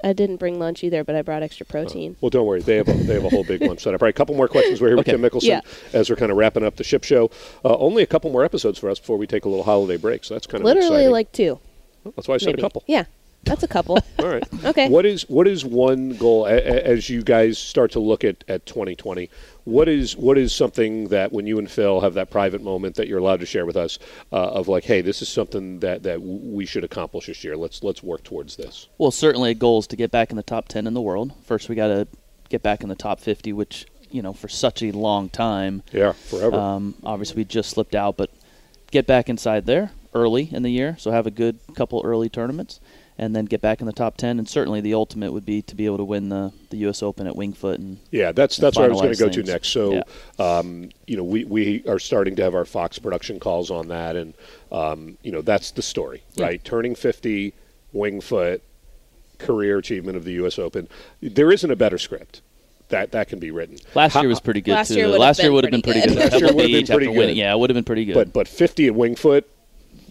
I 0.03 0.11
didn't 0.13 0.37
bring 0.37 0.59
lunch 0.59 0.83
either 0.83 1.03
but 1.03 1.15
i 1.15 1.21
brought 1.21 1.41
extra 1.41 1.65
protein 1.65 2.15
Well, 2.21 2.29
don't 2.29 2.45
worry. 2.45 2.61
They 2.61 2.75
have 2.75 2.87
a, 2.89 2.93
they 2.93 3.13
have 3.13 3.23
a 3.23 3.29
whole 3.29 3.43
big 3.45 3.61
lunch 3.61 3.79
setup. 3.81 4.01
All 4.01 4.05
right, 4.05 4.13
a 4.13 4.17
couple 4.17 4.35
more 4.35 4.47
questions. 4.47 4.81
We're 4.81 4.89
here 4.89 4.97
Okay. 4.99 5.13
with 5.15 5.21
Tim 5.21 5.39
Mickelson 5.39 5.47
Yeah. 5.47 5.61
as 5.93 6.09
we're 6.09 6.15
kind 6.17 6.31
of 6.31 6.37
wrapping 6.37 6.63
up 6.65 6.75
the 6.75 6.83
ship 6.83 7.03
show. 7.03 7.31
Uh, 7.63 7.75
only 7.77 8.03
a 8.03 8.05
couple 8.05 8.29
more 8.31 8.43
episodes 8.43 8.77
for 8.77 8.89
us 8.89 8.99
before 8.99 9.17
we 9.17 9.25
take 9.27 9.45
a 9.45 9.49
little 9.49 9.63
holiday 9.63 9.97
break. 9.97 10.23
So 10.25 10.33
that's 10.35 10.47
kind 10.47 10.61
of 10.61 10.65
literally 10.65 10.87
exciting. 11.05 11.11
like 11.11 11.31
two 11.31 11.59
That's 12.15 12.27
why 12.27 12.35
I 12.35 12.37
said 12.37 12.47
maybe 12.47 12.61
a 12.61 12.65
couple. 12.65 12.83
yeah 12.87 13.05
that's 13.45 13.63
a 13.63 13.67
couple 13.67 13.97
All 14.19 14.27
right. 14.27 14.43
Okay. 14.65 14.89
What 14.89 15.05
is 15.05 15.23
what 15.29 15.47
is 15.47 15.63
one 15.63 16.15
goal 16.17 16.45
a- 16.47 16.55
a- 16.55 16.85
as 16.87 17.09
you 17.09 17.21
guys 17.23 17.57
start 17.57 17.91
to 17.91 17.99
look 17.99 18.23
at, 18.23 18.43
at 18.47 18.65
2020? 18.65 19.29
What 19.65 19.87
is 19.87 20.15
what 20.17 20.37
is 20.37 20.53
something 20.53 21.07
that 21.09 21.31
when 21.31 21.45
you 21.47 21.57
and 21.59 21.69
Phil 21.69 22.01
have 22.01 22.13
that 22.15 22.29
private 22.29 22.61
moment 22.61 22.95
that 22.95 23.07
you're 23.07 23.19
allowed 23.19 23.39
to 23.41 23.45
share 23.45 23.65
with 23.65 23.75
us 23.77 23.97
uh, 24.31 24.35
of 24.35 24.67
like, 24.67 24.83
hey, 24.83 25.01
this 25.01 25.21
is 25.21 25.29
something 25.29 25.79
that, 25.79 26.03
that 26.03 26.15
w- 26.19 26.39
we 26.55 26.65
should 26.65 26.83
accomplish 26.83 27.27
this 27.27 27.43
year. 27.43 27.55
Let's 27.55 27.83
let's 27.83 28.01
work 28.03 28.23
towards 28.23 28.55
this. 28.55 28.87
Well, 28.97 29.11
certainly 29.11 29.51
a 29.51 29.55
goal 29.55 29.79
is 29.79 29.87
to 29.87 29.95
get 29.95 30.11
back 30.11 30.29
in 30.31 30.37
the 30.37 30.43
top 30.43 30.67
10 30.67 30.87
in 30.87 30.93
the 30.93 31.01
world. 31.01 31.33
First, 31.45 31.69
we 31.69 31.75
got 31.75 31.87
to 31.87 32.07
get 32.49 32.61
back 32.63 32.81
in 32.83 32.89
the 32.89 32.95
top 32.95 33.19
50, 33.19 33.53
which, 33.53 33.85
you 34.11 34.21
know, 34.21 34.33
for 34.33 34.47
such 34.47 34.83
a 34.83 34.91
long 34.91 35.29
time, 35.29 35.81
Yeah, 35.91 36.11
forever. 36.13 36.55
um, 36.55 36.93
obviously 37.03 37.37
we 37.37 37.45
just 37.45 37.69
slipped 37.71 37.95
out, 37.95 38.17
but 38.17 38.29
get 38.91 39.07
back 39.07 39.29
inside 39.29 39.65
there 39.65 39.91
early 40.13 40.49
in 40.51 40.61
the 40.63 40.69
year. 40.71 40.95
So 40.99 41.09
have 41.11 41.25
a 41.27 41.31
good 41.31 41.59
couple 41.75 42.01
early 42.05 42.29
tournaments 42.29 42.79
and 43.17 43.35
then 43.35 43.45
get 43.45 43.61
back 43.61 43.79
in 43.79 43.87
the 43.87 43.93
top 43.93 44.17
10. 44.17 44.39
And 44.39 44.47
certainly 44.49 44.81
the 44.81 44.93
ultimate 44.93 45.31
would 45.31 45.45
be 45.45 45.61
to 45.63 45.75
be 45.75 45.85
able 45.85 45.97
to 45.97 46.03
win 46.03 46.29
the, 46.29 46.51
the 46.69 46.77
U.S. 46.77 47.01
Open 47.01 47.27
at 47.27 47.33
Wingfoot. 47.35 47.75
And 47.75 47.97
Yeah, 48.11 48.31
that's 48.31 48.57
that's 48.57 48.77
where 48.77 48.85
I 48.87 48.89
was 48.89 49.01
going 49.01 49.13
to 49.13 49.19
go 49.19 49.29
to 49.29 49.43
next. 49.43 49.69
So, 49.69 50.03
um, 50.39 50.89
you 51.07 51.15
know, 51.17 51.23
we, 51.23 51.45
we 51.45 51.83
are 51.87 51.99
starting 51.99 52.35
to 52.37 52.43
have 52.43 52.55
our 52.55 52.65
Fox 52.65 52.99
production 52.99 53.39
calls 53.39 53.71
on 53.71 53.87
that, 53.87 54.15
and 54.15 54.33
um, 54.71 55.17
you 55.23 55.31
know, 55.31 55.41
that's 55.41 55.71
the 55.71 55.81
story, 55.81 56.23
Yeah. 56.35 56.45
right? 56.45 56.63
Turning 56.63 56.95
fifty, 56.95 57.53
Wingfoot, 57.93 58.59
career 59.37 59.77
achievement 59.77 60.17
of 60.17 60.23
the 60.23 60.33
U.S. 60.33 60.59
Open. 60.59 60.87
There 61.21 61.51
isn't 61.51 61.69
a 61.71 61.75
better 61.75 61.97
script 61.97 62.41
that 62.89 63.11
that 63.13 63.27
can 63.27 63.39
be 63.39 63.49
written. 63.51 63.77
last 63.95 64.13
How- 64.13 64.21
year 64.21 64.29
was 64.29 64.39
pretty 64.39 64.61
good, 64.61 64.73
Last 64.73 64.89
too. 64.89 64.95
year 64.95 65.05
would've 65.07 65.19
last 65.19 65.39
year 65.39 65.47
been 65.49 65.53
would 65.55 65.63
have 65.63 65.71
been 65.71 65.81
pretty 65.81 66.01
pretty 66.01 66.15
good. 66.15 66.21
good. 66.21 66.31
Last 66.33 66.39
year 66.41 66.53
would've 66.53 66.57
been 66.57 66.67
Beach 66.81 66.83
after 66.89 66.93
pretty 66.93 67.07
winning. 67.07 67.27
good. 67.35 67.37
Yeah, 67.37 67.53
it 67.53 67.59
would 67.59 67.69
have 67.69 67.75
been 67.75 67.83
pretty 67.83 68.05
good. 68.05 68.13
but 68.13 68.33
but 68.33 68.47
50 68.47 68.87
at 68.87 68.93
Wingfoot 68.93 69.43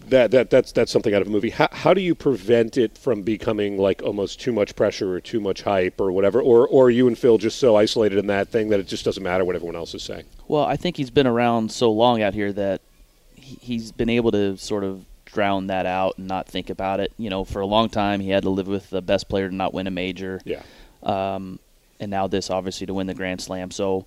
that 0.09 0.31
that 0.31 0.49
that's 0.49 0.71
that's 0.71 0.91
something 0.91 1.13
out 1.13 1.21
of 1.21 1.27
a 1.27 1.31
movie. 1.31 1.49
How, 1.49 1.67
how 1.71 1.93
do 1.93 2.01
you 2.01 2.15
prevent 2.15 2.77
it 2.77 2.97
from 2.97 3.21
becoming 3.21 3.77
like 3.77 4.01
almost 4.03 4.39
too 4.39 4.51
much 4.51 4.75
pressure 4.75 5.13
or 5.13 5.19
too 5.19 5.39
much 5.39 5.61
hype 5.63 5.99
or 5.99 6.11
whatever 6.11 6.41
or 6.41 6.67
or 6.67 6.85
are 6.85 6.89
you 6.89 7.07
and 7.07 7.17
Phil 7.17 7.37
just 7.37 7.59
so 7.59 7.75
isolated 7.75 8.17
in 8.17 8.27
that 8.27 8.49
thing 8.49 8.69
that 8.69 8.79
it 8.79 8.87
just 8.87 9.05
doesn't 9.05 9.23
matter 9.23 9.43
what 9.45 9.55
everyone 9.55 9.75
else 9.75 9.93
is 9.93 10.03
saying? 10.03 10.23
Well, 10.47 10.63
I 10.65 10.75
think 10.75 10.97
he's 10.97 11.09
been 11.09 11.27
around 11.27 11.71
so 11.71 11.91
long 11.91 12.21
out 12.21 12.33
here 12.33 12.51
that 12.53 12.81
he- 13.35 13.57
he's 13.61 13.91
been 13.91 14.09
able 14.09 14.31
to 14.31 14.57
sort 14.57 14.83
of 14.83 15.05
drown 15.25 15.67
that 15.67 15.85
out 15.85 16.17
and 16.17 16.27
not 16.27 16.47
think 16.47 16.69
about 16.69 16.99
it. 16.99 17.11
You 17.17 17.29
know, 17.29 17.43
for 17.43 17.59
a 17.61 17.65
long 17.65 17.89
time 17.89 18.19
he 18.19 18.29
had 18.29 18.43
to 18.43 18.49
live 18.49 18.67
with 18.67 18.89
the 18.89 19.01
best 19.01 19.27
player 19.27 19.49
to 19.49 19.55
not 19.55 19.73
win 19.73 19.87
a 19.87 19.91
major. 19.91 20.39
Yeah. 20.45 20.61
Um, 21.03 21.59
and 21.99 22.11
now 22.11 22.27
this 22.27 22.49
obviously 22.49 22.87
to 22.87 22.93
win 22.93 23.07
the 23.07 23.13
Grand 23.13 23.41
Slam. 23.41 23.71
So 23.71 24.05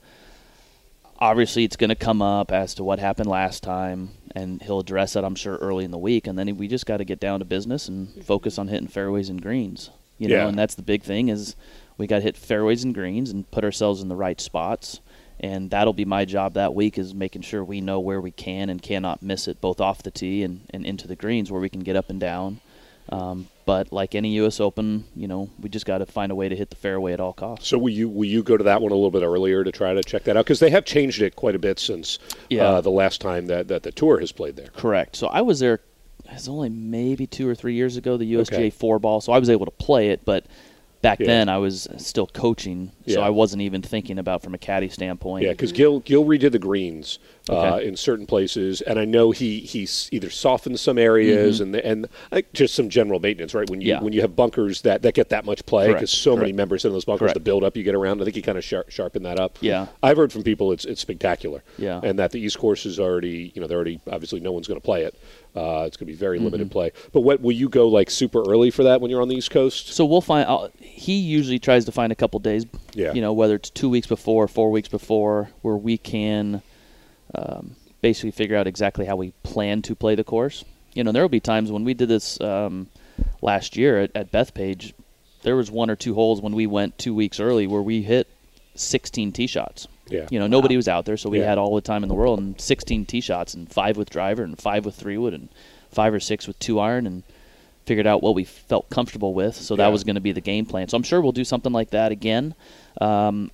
obviously 1.19 1.65
it's 1.65 1.77
going 1.77 1.91
to 1.91 1.97
come 1.97 2.23
up 2.23 2.53
as 2.53 2.75
to 2.75 2.85
what 2.85 2.99
happened 2.99 3.29
last 3.29 3.63
time, 3.63 4.11
and 4.35 4.63
he'll 4.63 4.81
address 4.81 5.15
that 5.15 5.25
I'm 5.25 5.35
sure 5.35 5.57
early 5.57 5.85
in 5.85 5.91
the 5.91 5.99
week. 5.99 6.27
And 6.27 6.39
then 6.39 6.57
we 6.57 6.69
just 6.69 6.87
got 6.87 6.99
to 6.99 7.05
get 7.05 7.21
down 7.21 7.41
to 7.41 7.45
business 7.45 7.89
and 7.89 8.25
focus 8.25 8.59
on 8.59 8.69
hitting 8.69 8.89
fairways 8.89 9.29
and 9.29 9.41
greens. 9.43 9.91
You 10.19 10.29
know, 10.29 10.37
Yeah. 10.37 10.49
and 10.49 10.59
that's 10.59 10.75
the 10.75 10.83
big 10.83 11.03
thing 11.03 11.29
is 11.29 11.55
we 11.97 12.07
got 12.07 12.17
to 12.17 12.23
hit 12.23 12.37
fairways 12.37 12.85
and 12.85 12.95
greens 12.95 13.31
and 13.31 13.51
put 13.51 13.65
ourselves 13.65 14.03
in 14.03 14.09
the 14.09 14.17
right 14.17 14.41
spots. 14.41 15.01
And 15.41 15.71
that'll 15.71 15.93
be 15.93 16.05
my 16.05 16.25
job 16.25 16.55
that 16.55 16.75
week 16.75 16.99
is 16.99 17.15
making 17.15 17.43
sure 17.43 17.63
we 17.63 17.81
know 17.81 18.01
where 18.01 18.21
we 18.21 18.33
can 18.33 18.71
and 18.71 18.83
cannot 18.83 19.23
miss 19.23 19.47
it, 19.47 19.61
both 19.61 19.81
off 19.81 20.03
the 20.03 20.11
tee 20.11 20.43
and, 20.43 20.63
and 20.71 20.85
into 20.85 21.07
the 21.07 21.15
greens 21.15 21.53
where 21.53 21.61
we 21.61 21.69
can 21.69 21.81
get 21.81 21.95
up 21.95 22.11
and 22.11 22.19
down. 22.19 22.61
Um, 23.11 23.47
but 23.69 23.93
like 23.93 24.15
any 24.15 24.31
U.S. 24.37 24.61
Open, 24.61 25.05
you 25.15 25.29
know, 25.29 25.51
we 25.61 25.69
just 25.69 25.85
got 25.85 25.99
to 25.99 26.07
find 26.07 26.33
a 26.33 26.35
way 26.35 26.49
to 26.49 26.57
hit 26.57 26.71
the 26.71 26.77
fairway 26.77 27.13
at 27.13 27.21
all 27.21 27.35
costs. 27.35 27.69
So 27.69 27.77
will 27.77 27.91
you 27.91 28.09
will 28.09 28.25
you 28.25 28.43
go 28.43 28.57
to 28.57 28.65
that 28.65 28.81
one 28.81 28.93
a 28.93 28.95
little 28.95 29.11
bit 29.11 29.23
earlier 29.23 29.63
to 29.63 29.71
try 29.71 29.93
to 29.93 30.03
check 30.03 30.25
that 30.25 30.39
out 30.39 30.47
because 30.47 30.59
they 30.59 30.71
have 30.71 30.87
changed 30.87 31.21
it 31.21 31.37
quite 31.37 31.55
a 31.55 31.59
bit 31.59 31.79
since 31.79 32.19
Yeah. 32.49 32.63
uh, 32.65 32.81
the 32.81 32.91
last 32.91 33.21
time 33.21 33.45
that, 33.49 33.69
that 33.69 33.83
the 33.83 33.93
tour 33.93 34.21
has 34.21 34.33
played 34.33 34.57
there. 34.57 34.69
Correct. 34.75 35.17
So 35.17 35.27
I 35.27 35.43
was 35.43 35.61
there 35.61 35.81
it's 36.31 36.49
only 36.49 36.71
maybe 36.71 37.27
two 37.27 37.47
or 37.47 37.55
three 37.55 37.75
years 37.75 37.99
ago 37.99 38.17
the 38.17 38.33
USGA 38.33 38.55
Okay. 38.55 38.71
four 38.71 38.99
ball, 38.99 39.21
so 39.21 39.33
I 39.35 39.39
was 39.39 39.51
able 39.51 39.67
to 39.67 39.71
play 39.73 40.09
it, 40.09 40.25
but 40.25 40.47
back 41.03 41.21
Yeah. 41.21 41.27
then 41.27 41.49
I 41.51 41.59
was 41.59 41.87
still 41.99 42.27
coaching, 42.27 42.93
so 43.07 43.21
Yeah. 43.21 43.27
I 43.27 43.29
wasn't 43.31 43.61
even 43.61 43.83
thinking 43.83 44.19
about 44.19 44.43
from 44.43 44.55
a 44.55 44.59
caddy 44.59 44.89
standpoint. 44.89 45.45
Yeah, 45.45 45.51
because 45.53 45.73
Gil 45.73 46.01
Gil 46.01 46.25
redid 46.25 46.53
the 46.53 46.59
greens 46.59 47.19
uh, 47.51 47.81
in 47.83 47.97
certain 47.97 48.27
places, 48.27 48.81
and 48.81 48.99
I 48.99 49.05
know 49.05 49.31
he 49.31 49.61
he's 49.61 50.09
either 50.13 50.31
softened 50.31 50.79
some 50.81 50.99
areas 50.99 51.61
and 51.61 51.75
and 51.77 52.07
like, 52.31 52.53
just 52.53 52.75
some 52.75 52.89
general 52.89 53.21
maintenance. 53.21 53.55
Right 53.55 53.69
when 53.69 53.81
you 53.81 53.89
Mm-hmm. 53.89 53.89
Yeah. 54.01 54.05
when 54.05 54.13
you 54.13 54.21
have 54.21 54.35
bunkers 54.37 54.83
that, 54.83 55.03
that 55.03 55.15
get 55.15 55.29
that 55.31 55.45
much 55.45 55.65
play 55.65 55.93
because 55.93 56.11
so 56.11 56.33
many 56.35 56.47
correct. 56.49 56.57
members 56.57 56.85
in 56.85 56.93
those 56.93 57.05
bunkers, 57.05 57.27
Correct. 57.27 57.35
the 57.35 57.41
build 57.41 57.65
up 57.65 57.77
you 57.77 57.83
get 57.85 57.95
around. 57.95 58.21
I 58.21 58.25
think 58.25 58.37
he 58.37 58.43
kind 58.43 58.59
of 58.59 58.65
sharp, 58.65 58.91
sharpened 58.91 59.25
that 59.25 59.39
up. 59.41 59.57
Yeah. 59.61 59.87
I've 60.03 60.17
heard 60.17 60.33
from 60.33 60.43
people 60.43 60.73
it's 60.73 60.85
it's 60.85 61.01
spectacular. 61.01 61.63
Yeah. 61.79 62.01
and 62.03 62.19
that 62.19 62.33
the 62.33 62.41
East 62.41 62.59
Course 62.59 62.85
is 62.87 62.99
already 63.01 63.53
you 63.55 63.61
know 63.63 63.67
they're 63.67 63.77
already 63.79 64.01
obviously 64.11 64.41
no 64.41 64.53
one's 64.53 64.67
going 64.69 64.81
to 64.81 64.85
play 64.85 65.05
it. 65.05 65.15
Uh, 65.57 65.85
it's 65.87 65.97
going 65.97 66.07
to 66.07 66.13
be 66.13 66.15
very 66.15 66.37
Mm-hmm. 66.39 66.45
limited 66.45 66.71
play. 66.71 66.93
But 67.13 67.23
what 67.23 67.41
will 67.41 67.53
you 67.53 67.69
go 67.69 67.89
like 67.89 68.11
super 68.11 68.43
early 68.49 68.71
for 68.71 68.83
that 68.85 69.01
when 69.01 69.11
you're 69.11 69.23
on 69.23 69.29
the 69.29 69.37
East 69.37 69.51
Coast? 69.51 69.89
So 69.95 70.05
we'll 70.05 70.21
find. 70.21 70.47
I'll, 70.49 70.71
he 70.79 71.19
usually 71.19 71.59
tries 71.59 71.85
to 71.87 71.93
find 71.93 72.13
a 72.13 72.15
couple 72.15 72.39
days. 72.41 72.67
Yeah. 72.95 73.13
You 73.15 73.21
know, 73.23 73.33
whether 73.33 73.55
it's 73.55 73.71
two 73.71 73.89
weeks 73.89 74.07
before, 74.07 74.47
four 74.49 74.71
weeks 74.71 74.89
before, 74.89 75.51
where 75.63 75.77
we 75.77 75.97
can 75.99 76.63
um, 77.35 77.77
basically 78.01 78.31
figure 78.31 78.57
out 78.57 78.67
exactly 78.67 79.07
how 79.07 79.17
we 79.17 79.33
plan 79.43 79.83
to 79.83 79.95
play 79.95 80.15
the 80.15 80.25
course. 80.25 80.65
You 80.95 81.05
know, 81.05 81.13
there 81.13 81.23
will 81.23 81.29
be 81.29 81.41
times 81.41 81.71
when 81.71 81.85
we 81.85 81.95
did 81.95 82.09
this 82.09 82.41
um, 82.41 82.89
last 83.43 83.77
year 83.77 84.01
at, 84.01 84.11
at 84.15 84.33
Bethpage. 84.33 84.93
There 85.43 85.57
was 85.57 85.71
one 85.71 85.91
or 85.91 85.97
two 85.97 86.15
holes 86.15 86.41
when 86.41 86.55
we 86.55 86.67
went 86.67 86.99
two 86.99 87.15
weeks 87.15 87.39
early 87.39 87.67
where 87.67 87.83
we 87.83 88.03
hit 88.03 88.27
16 88.75 89.33
tee 89.33 89.47
shots. 89.47 89.87
Yeah. 90.09 90.27
You 90.31 90.39
know, 90.39 90.47
nobody 90.47 90.77
was 90.77 90.89
out 90.89 91.05
there, 91.05 91.17
so 91.17 91.29
we 91.29 91.39
Yeah. 91.41 91.47
had 91.47 91.59
all 91.59 91.75
the 91.75 91.81
time 91.81 92.03
in 92.03 92.09
the 92.09 92.15
world 92.15 92.39
and 92.39 92.59
16 92.61 93.05
tee 93.07 93.21
shots 93.21 93.55
and 93.55 93.71
five 93.71 93.97
with 93.97 94.09
driver 94.11 94.43
and 94.43 94.59
five 94.59 94.85
with 94.85 94.95
three 94.95 95.19
wood 95.19 95.35
and 95.35 95.49
five 95.93 96.15
or 96.15 96.21
six 96.21 96.47
with 96.47 96.59
two 96.59 96.81
iron 96.81 97.07
and 97.07 97.23
figured 97.87 98.07
out 98.07 98.23
what 98.23 98.35
we 98.35 98.45
felt 98.45 98.89
comfortable 98.91 99.33
with. 99.35 99.55
So 99.55 99.77
that 99.77 99.89
was 99.89 100.05
going 100.05 100.15
to 100.17 100.21
be 100.21 100.33
the 100.33 100.41
game 100.41 100.67
plan. 100.67 100.89
So 100.89 100.97
I'm 100.97 101.03
sure 101.03 101.21
we'll 101.21 101.33
do 101.33 101.45
something 101.45 101.73
like 101.73 101.91
that 101.91 102.13
again. 102.13 102.55
Um, 103.01 103.51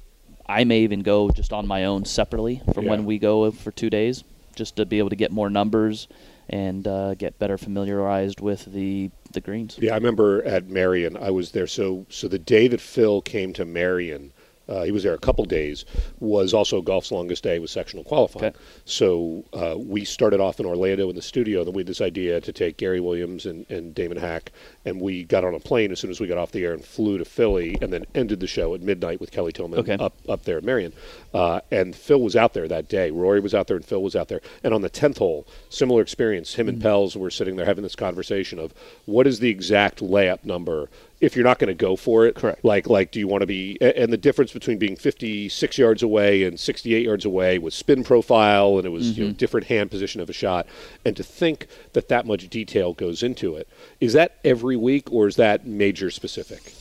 I 0.47 0.65
may 0.65 0.81
even 0.81 1.01
go 1.01 1.31
just 1.31 1.53
on 1.53 1.67
my 1.67 1.85
own 1.85 2.05
separately 2.05 2.61
from 2.73 2.85
Yeah. 2.85 2.91
when 2.91 3.05
we 3.05 3.19
go 3.19 3.51
for 3.51 3.71
two 3.71 3.91
days, 3.91 4.25
just 4.55 4.77
to 4.77 4.85
be 4.85 4.99
able 4.99 5.11
to 5.11 5.17
get 5.17 5.31
more 5.33 5.49
numbers 5.51 6.07
and 6.49 6.87
uh, 6.87 7.15
get 7.15 7.39
better 7.39 7.57
familiarized 7.57 8.41
with 8.41 8.67
the 8.73 9.11
the 9.33 9.41
greens. 9.41 9.77
Yeah, 9.81 9.93
I 9.93 9.95
remember 9.97 10.45
at 10.45 10.69
Merion, 10.69 11.17
I 11.17 11.31
was 11.31 11.51
there. 11.51 11.67
So, 11.67 12.07
so 12.09 12.29
the 12.29 12.39
day 12.39 12.69
that 12.69 12.81
Phil 12.81 13.21
came 13.21 13.53
to 13.55 13.65
Merion, 13.65 14.33
uh, 14.69 14.83
he 14.83 14.93
was 14.93 15.03
there 15.03 15.15
a 15.15 15.19
couple 15.19 15.45
days. 15.45 15.85
Was 16.21 16.55
also 16.55 16.81
golf's 16.81 17.13
longest 17.13 17.43
day 17.43 17.59
with 17.59 17.71
sectional 17.71 18.05
qualifying. 18.05 18.47
Okay. 18.47 18.57
So 18.85 19.45
uh, 19.53 19.77
we 19.79 20.05
started 20.05 20.41
off 20.41 20.61
in 20.61 20.67
Orlando 20.67 21.09
in 21.11 21.17
the 21.17 21.23
studio. 21.23 21.65
Then 21.65 21.75
we 21.75 21.81
had 21.81 21.87
this 21.87 22.01
idea 22.01 22.41
to 22.41 22.53
take 22.53 22.77
Gary 22.77 23.01
Williams 23.01 23.47
and, 23.47 23.69
and 23.71 23.95
Damon 23.95 24.19
Hack, 24.19 24.53
and 24.85 25.01
we 25.01 25.25
got 25.25 25.45
on 25.45 25.55
a 25.55 25.61
plane 25.61 25.93
as 25.93 26.01
soon 26.01 26.11
as 26.11 26.21
we 26.21 26.27
got 26.27 26.39
off 26.39 26.53
the 26.53 26.65
air 26.65 26.73
and 26.73 26.85
flew 26.85 27.19
to 27.19 27.25
Philly, 27.25 27.77
and 27.83 27.93
then 27.93 28.05
ended 28.15 28.41
the 28.41 28.47
show 28.47 28.75
at 28.75 28.81
midnight 28.81 29.21
with 29.21 29.31
Kelly 29.31 29.53
Tilghman 29.53 29.79
Okay. 29.79 29.97
up 29.99 30.15
up 30.29 30.45
there 30.45 30.59
at 30.59 30.65
Merion. 30.65 30.93
Uh, 31.33 31.61
and 31.71 31.95
Phil 31.95 32.21
was 32.21 32.37
out 32.37 32.55
there 32.55 32.69
that 32.69 32.89
day. 32.89 33.11
Rory 33.11 33.41
was 33.41 33.55
out 33.55 33.67
there, 33.67 33.77
and 33.77 33.85
Phil 33.85 34.03
was 34.03 34.17
out 34.17 34.29
there. 34.29 34.41
And 34.63 34.73
on 34.73 34.83
the 34.83 34.89
tenth 34.89 35.19
hole, 35.19 35.47
similar 35.69 36.01
experience. 36.03 36.55
Him 36.55 36.69
and 36.69 36.81
Pelz 36.81 37.17
were 37.17 37.31
sitting 37.31 37.57
there 37.57 37.67
having 37.67 37.83
this 37.83 37.97
conversation 37.97 38.59
of 38.59 38.73
what 39.07 39.27
is 39.27 39.41
the 39.41 39.51
exact 39.51 40.01
layup 40.01 40.45
number 40.45 40.89
if 41.25 41.35
you're 41.37 41.45
not 41.45 41.59
going 41.59 41.69
to 41.69 41.75
go 41.75 41.97
for 41.97 42.27
it. 42.27 42.35
Correct. 42.35 42.65
Like 42.65 42.89
like 42.89 43.11
do 43.11 43.19
you 43.19 43.27
want 43.29 43.41
to 43.43 43.47
be? 43.47 43.79
And 43.81 44.13
the 44.13 44.17
difference 44.17 44.53
between 44.53 44.79
being 44.79 44.97
56 44.97 45.79
yards 45.79 46.03
away 46.03 46.45
and 46.45 46.59
68 46.59 47.05
yards 47.05 47.25
away 47.25 47.59
was 47.59 47.75
spin 47.75 48.05
profile, 48.05 48.77
and 48.79 48.87
it 48.87 48.91
was 48.91 49.19
you 49.19 49.27
know, 49.27 49.33
different 49.33 49.67
hand 49.67 49.91
position 49.91 50.21
of 50.21 50.29
a 50.31 50.33
shot. 50.33 50.67
And 51.05 51.17
to 51.17 51.23
think 51.23 51.67
that 51.93 52.09
that 52.09 52.27
much 52.27 52.49
detail 52.49 52.93
goes 52.93 53.23
into 53.23 53.57
it 53.57 53.69
is 54.01 54.13
that 54.13 54.37
every 54.45 54.77
week 54.77 55.13
or 55.13 55.27
is 55.27 55.37
that 55.37 55.67
major 55.67 56.11
specific? 56.11 56.75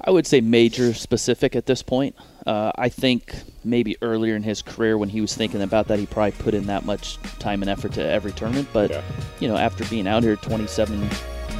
I 0.00 0.12
would 0.12 0.28
say 0.28 0.40
major 0.40 0.94
specific 0.94 1.56
at 1.56 1.66
this 1.66 1.82
point. 1.82 2.14
Uh, 2.46 2.70
I 2.76 2.88
think 2.88 3.34
maybe 3.64 3.96
earlier 4.00 4.36
in 4.36 4.44
his 4.44 4.62
career 4.62 4.96
when 4.96 5.08
he 5.08 5.20
was 5.20 5.34
thinking 5.34 5.60
about 5.60 5.88
that, 5.88 5.98
he 5.98 6.06
probably 6.06 6.30
put 6.32 6.54
in 6.54 6.66
that 6.66 6.84
much 6.84 7.16
time 7.40 7.62
and 7.62 7.70
effort 7.70 7.92
to 7.94 8.02
every 8.04 8.30
tournament. 8.32 8.68
But 8.72 8.90
Yeah. 8.90 9.02
you 9.40 9.48
know, 9.48 9.56
after 9.56 9.84
being 9.86 10.06
out 10.06 10.22
here 10.22 10.36
27 10.36 11.08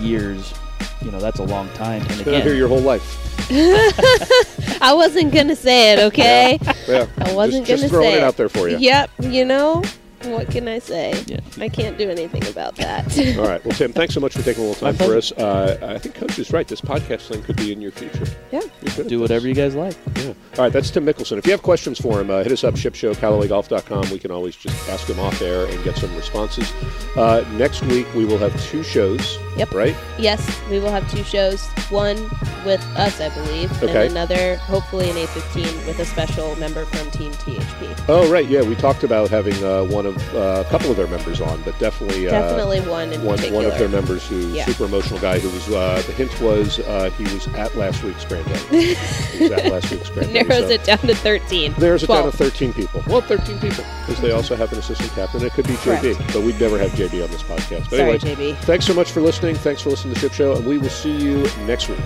years, 0.01 0.55
you 1.03 1.11
know 1.11 1.21
that's 1.21 1.39
a 1.39 1.45
long 1.45 1.69
time. 1.71 2.03
And 2.03 2.25
Been 2.25 2.35
out 2.35 2.43
here 2.43 2.53
again, 2.53 2.57
your 2.57 2.69
whole 2.69 2.81
life. 2.81 3.25
I 4.83 4.93
wasn't 4.95 5.33
gonna 5.33 5.57
say 5.57 5.93
it, 5.93 5.99
okay? 6.01 6.59
Yeah, 6.87 7.07
I 7.19 7.33
wasn't 7.33 7.67
just, 7.67 7.83
gonna 7.83 7.83
just 7.83 7.91
throwing 7.91 8.11
say 8.11 8.17
it 8.19 8.23
out 8.23 8.37
there 8.37 8.49
for 8.49 8.69
you. 8.69 8.79
Yep, 8.79 9.11
you 9.21 9.45
know 9.45 9.83
what 10.25 10.49
can 10.51 10.67
I 10.69 10.79
say? 10.79 11.15
Yeah. 11.27 11.41
I 11.61 11.69
can't 11.69 11.97
do 11.97 12.11
anything 12.11 12.47
about 12.49 12.77
that. 12.77 13.19
All 13.39 13.47
right. 13.47 13.65
Well, 13.65 13.75
Tim, 13.75 13.93
thanks 13.93 14.15
so 14.15 14.21
much 14.21 14.35
for 14.35 14.43
taking 14.43 14.65
a 14.65 14.67
little 14.69 14.81
time 14.93 14.97
for 14.97 15.17
us. 15.17 15.33
Uh, 15.33 15.79
I 15.83 15.99
think 15.99 16.15
Coach 16.15 16.39
is 16.39 16.53
right. 16.53 16.67
This 16.67 16.81
podcast 16.81 17.29
thing 17.29 17.43
could 17.43 17.57
be 17.57 17.73
in 17.73 17.81
your 17.81 17.93
future. 17.93 18.27
yeah. 18.51 18.61
You're 18.97 19.07
do 19.07 19.21
whatever 19.21 19.47
you 19.49 19.55
guys 19.55 19.75
like. 19.75 19.97
Yeah. 20.17 20.29
All 20.29 20.35
right. 20.59 20.73
That's 20.73 20.91
Tim 20.91 21.07
Mickelson. 21.07 21.39
If 21.39 21.47
you 21.47 21.53
have 21.53 21.63
questions 21.63 21.99
for 22.01 22.21
him, 22.21 22.31
uh, 22.31 22.43
hit 22.43 22.53
us 22.53 22.65
up, 22.65 22.75
shipshow, 22.75 23.15
CallawayGolf.com. 23.15 24.11
We 24.11 24.19
can 24.19 24.31
always 24.31 24.57
just 24.57 24.89
ask 24.89 25.09
him 25.09 25.21
off 25.21 25.41
air 25.41 25.67
and 25.67 25.83
get 25.85 25.97
some 25.97 26.15
responses. 26.17 26.71
Uh, 27.17 27.45
next 27.53 27.83
week, 27.85 28.07
we 28.15 28.25
will 28.25 28.39
have 28.39 28.61
two 28.65 28.83
shows. 28.83 29.39
Yep. 29.57 29.73
Right? 29.73 29.97
Yes, 30.19 30.61
we 30.71 30.79
will 30.79 30.91
have 30.91 31.11
two 31.11 31.25
shows. 31.25 31.67
One 31.91 32.17
with 32.65 32.81
us, 32.97 33.21
I 33.21 33.29
believe, 33.31 33.73
Okay. 33.83 34.03
and 34.07 34.11
another, 34.13 34.57
hopefully, 34.57 35.11
an 35.11 35.17
A15 35.17 35.87
with 35.87 35.99
a 35.99 36.05
special 36.05 36.55
member 36.57 36.85
from 36.85 37.11
Team 37.11 37.33
THP. 37.33 38.05
Oh, 38.09 38.31
right. 38.31 38.47
Yeah. 38.49 38.63
We 38.63 38.75
talked 38.77 39.03
about 39.05 39.31
having 39.31 39.55
uh, 39.65 39.85
one 39.85 40.07
of 40.09 40.35
uh, 40.35 40.65
a 40.67 40.71
couple 40.71 40.91
of 40.91 40.97
their 40.97 41.07
members 41.07 41.41
on, 41.41 41.63
but 41.63 41.79
definitely. 41.79 42.27
Uh, 42.29 42.33
Definitely 42.33 42.81
one 42.81 43.13
in 43.13 43.23
one, 43.25 43.37
particular. 43.37 43.63
one 43.65 43.73
of 43.73 43.79
their 43.79 43.89
members 43.89 44.27
who 44.27 44.39
Yeah. 44.49 44.65
super 44.67 44.85
emotional 44.87 45.21
guy 45.21 45.39
who 45.39 45.49
was 45.51 45.69
uh, 45.69 46.03
the 46.07 46.13
hint 46.13 46.41
was 46.41 46.79
uh, 46.81 47.11
he 47.11 47.25
was 47.25 47.47
at 47.55 47.75
last 47.77 48.03
week's 48.03 48.25
grand 48.25 48.47
day. 48.47 48.95
he 49.35 49.43
was 49.45 49.51
at 49.53 49.71
last 49.73 49.91
week's 49.91 50.11
grand. 50.11 50.33
Narrows 50.33 50.65
so- 50.65 50.69
it 50.71 50.85
down 50.85 50.99
to 50.99 51.15
13. 51.15 51.75
There's 51.79 52.03
it 52.03 52.09
down 52.09 52.25
to 52.25 52.33
13 52.37 52.73
people. 52.73 53.03
Well, 53.07 53.21
13 53.21 53.59
people, 53.61 53.85
because 54.07 54.21
they 54.21 54.33
also 54.33 54.57
have 54.57 54.73
an 54.73 54.79
assistant 54.79 55.11
captain. 55.13 55.45
It 55.45 55.53
could 55.53 55.67
be 55.69 55.75
JB, 55.75 56.15
Correct. 56.17 56.33
but 56.33 56.43
we'd 56.43 56.61
never 56.61 56.79
have 56.79 56.91
JB 56.93 57.23
on 57.25 57.31
this 57.31 57.43
podcast. 57.43 57.91
But 57.91 57.99
Sorry, 57.99 58.01
anyway, 58.03 58.19
JB. 58.55 58.59
thanks 58.65 58.87
so 58.87 58.95
much 58.95 59.13
for 59.13 59.21
listening. 59.21 59.55
Thanks 59.57 59.83
for 59.83 59.91
listening 59.91 60.15
to 60.15 60.21
the 60.21 60.27
Ship 60.29 60.33
Show, 60.35 60.57
and 60.57 60.67
we 60.67 60.79
will 60.79 60.89
see 60.91 61.15
you 61.17 61.47
next 61.67 61.89
week. 61.89 61.99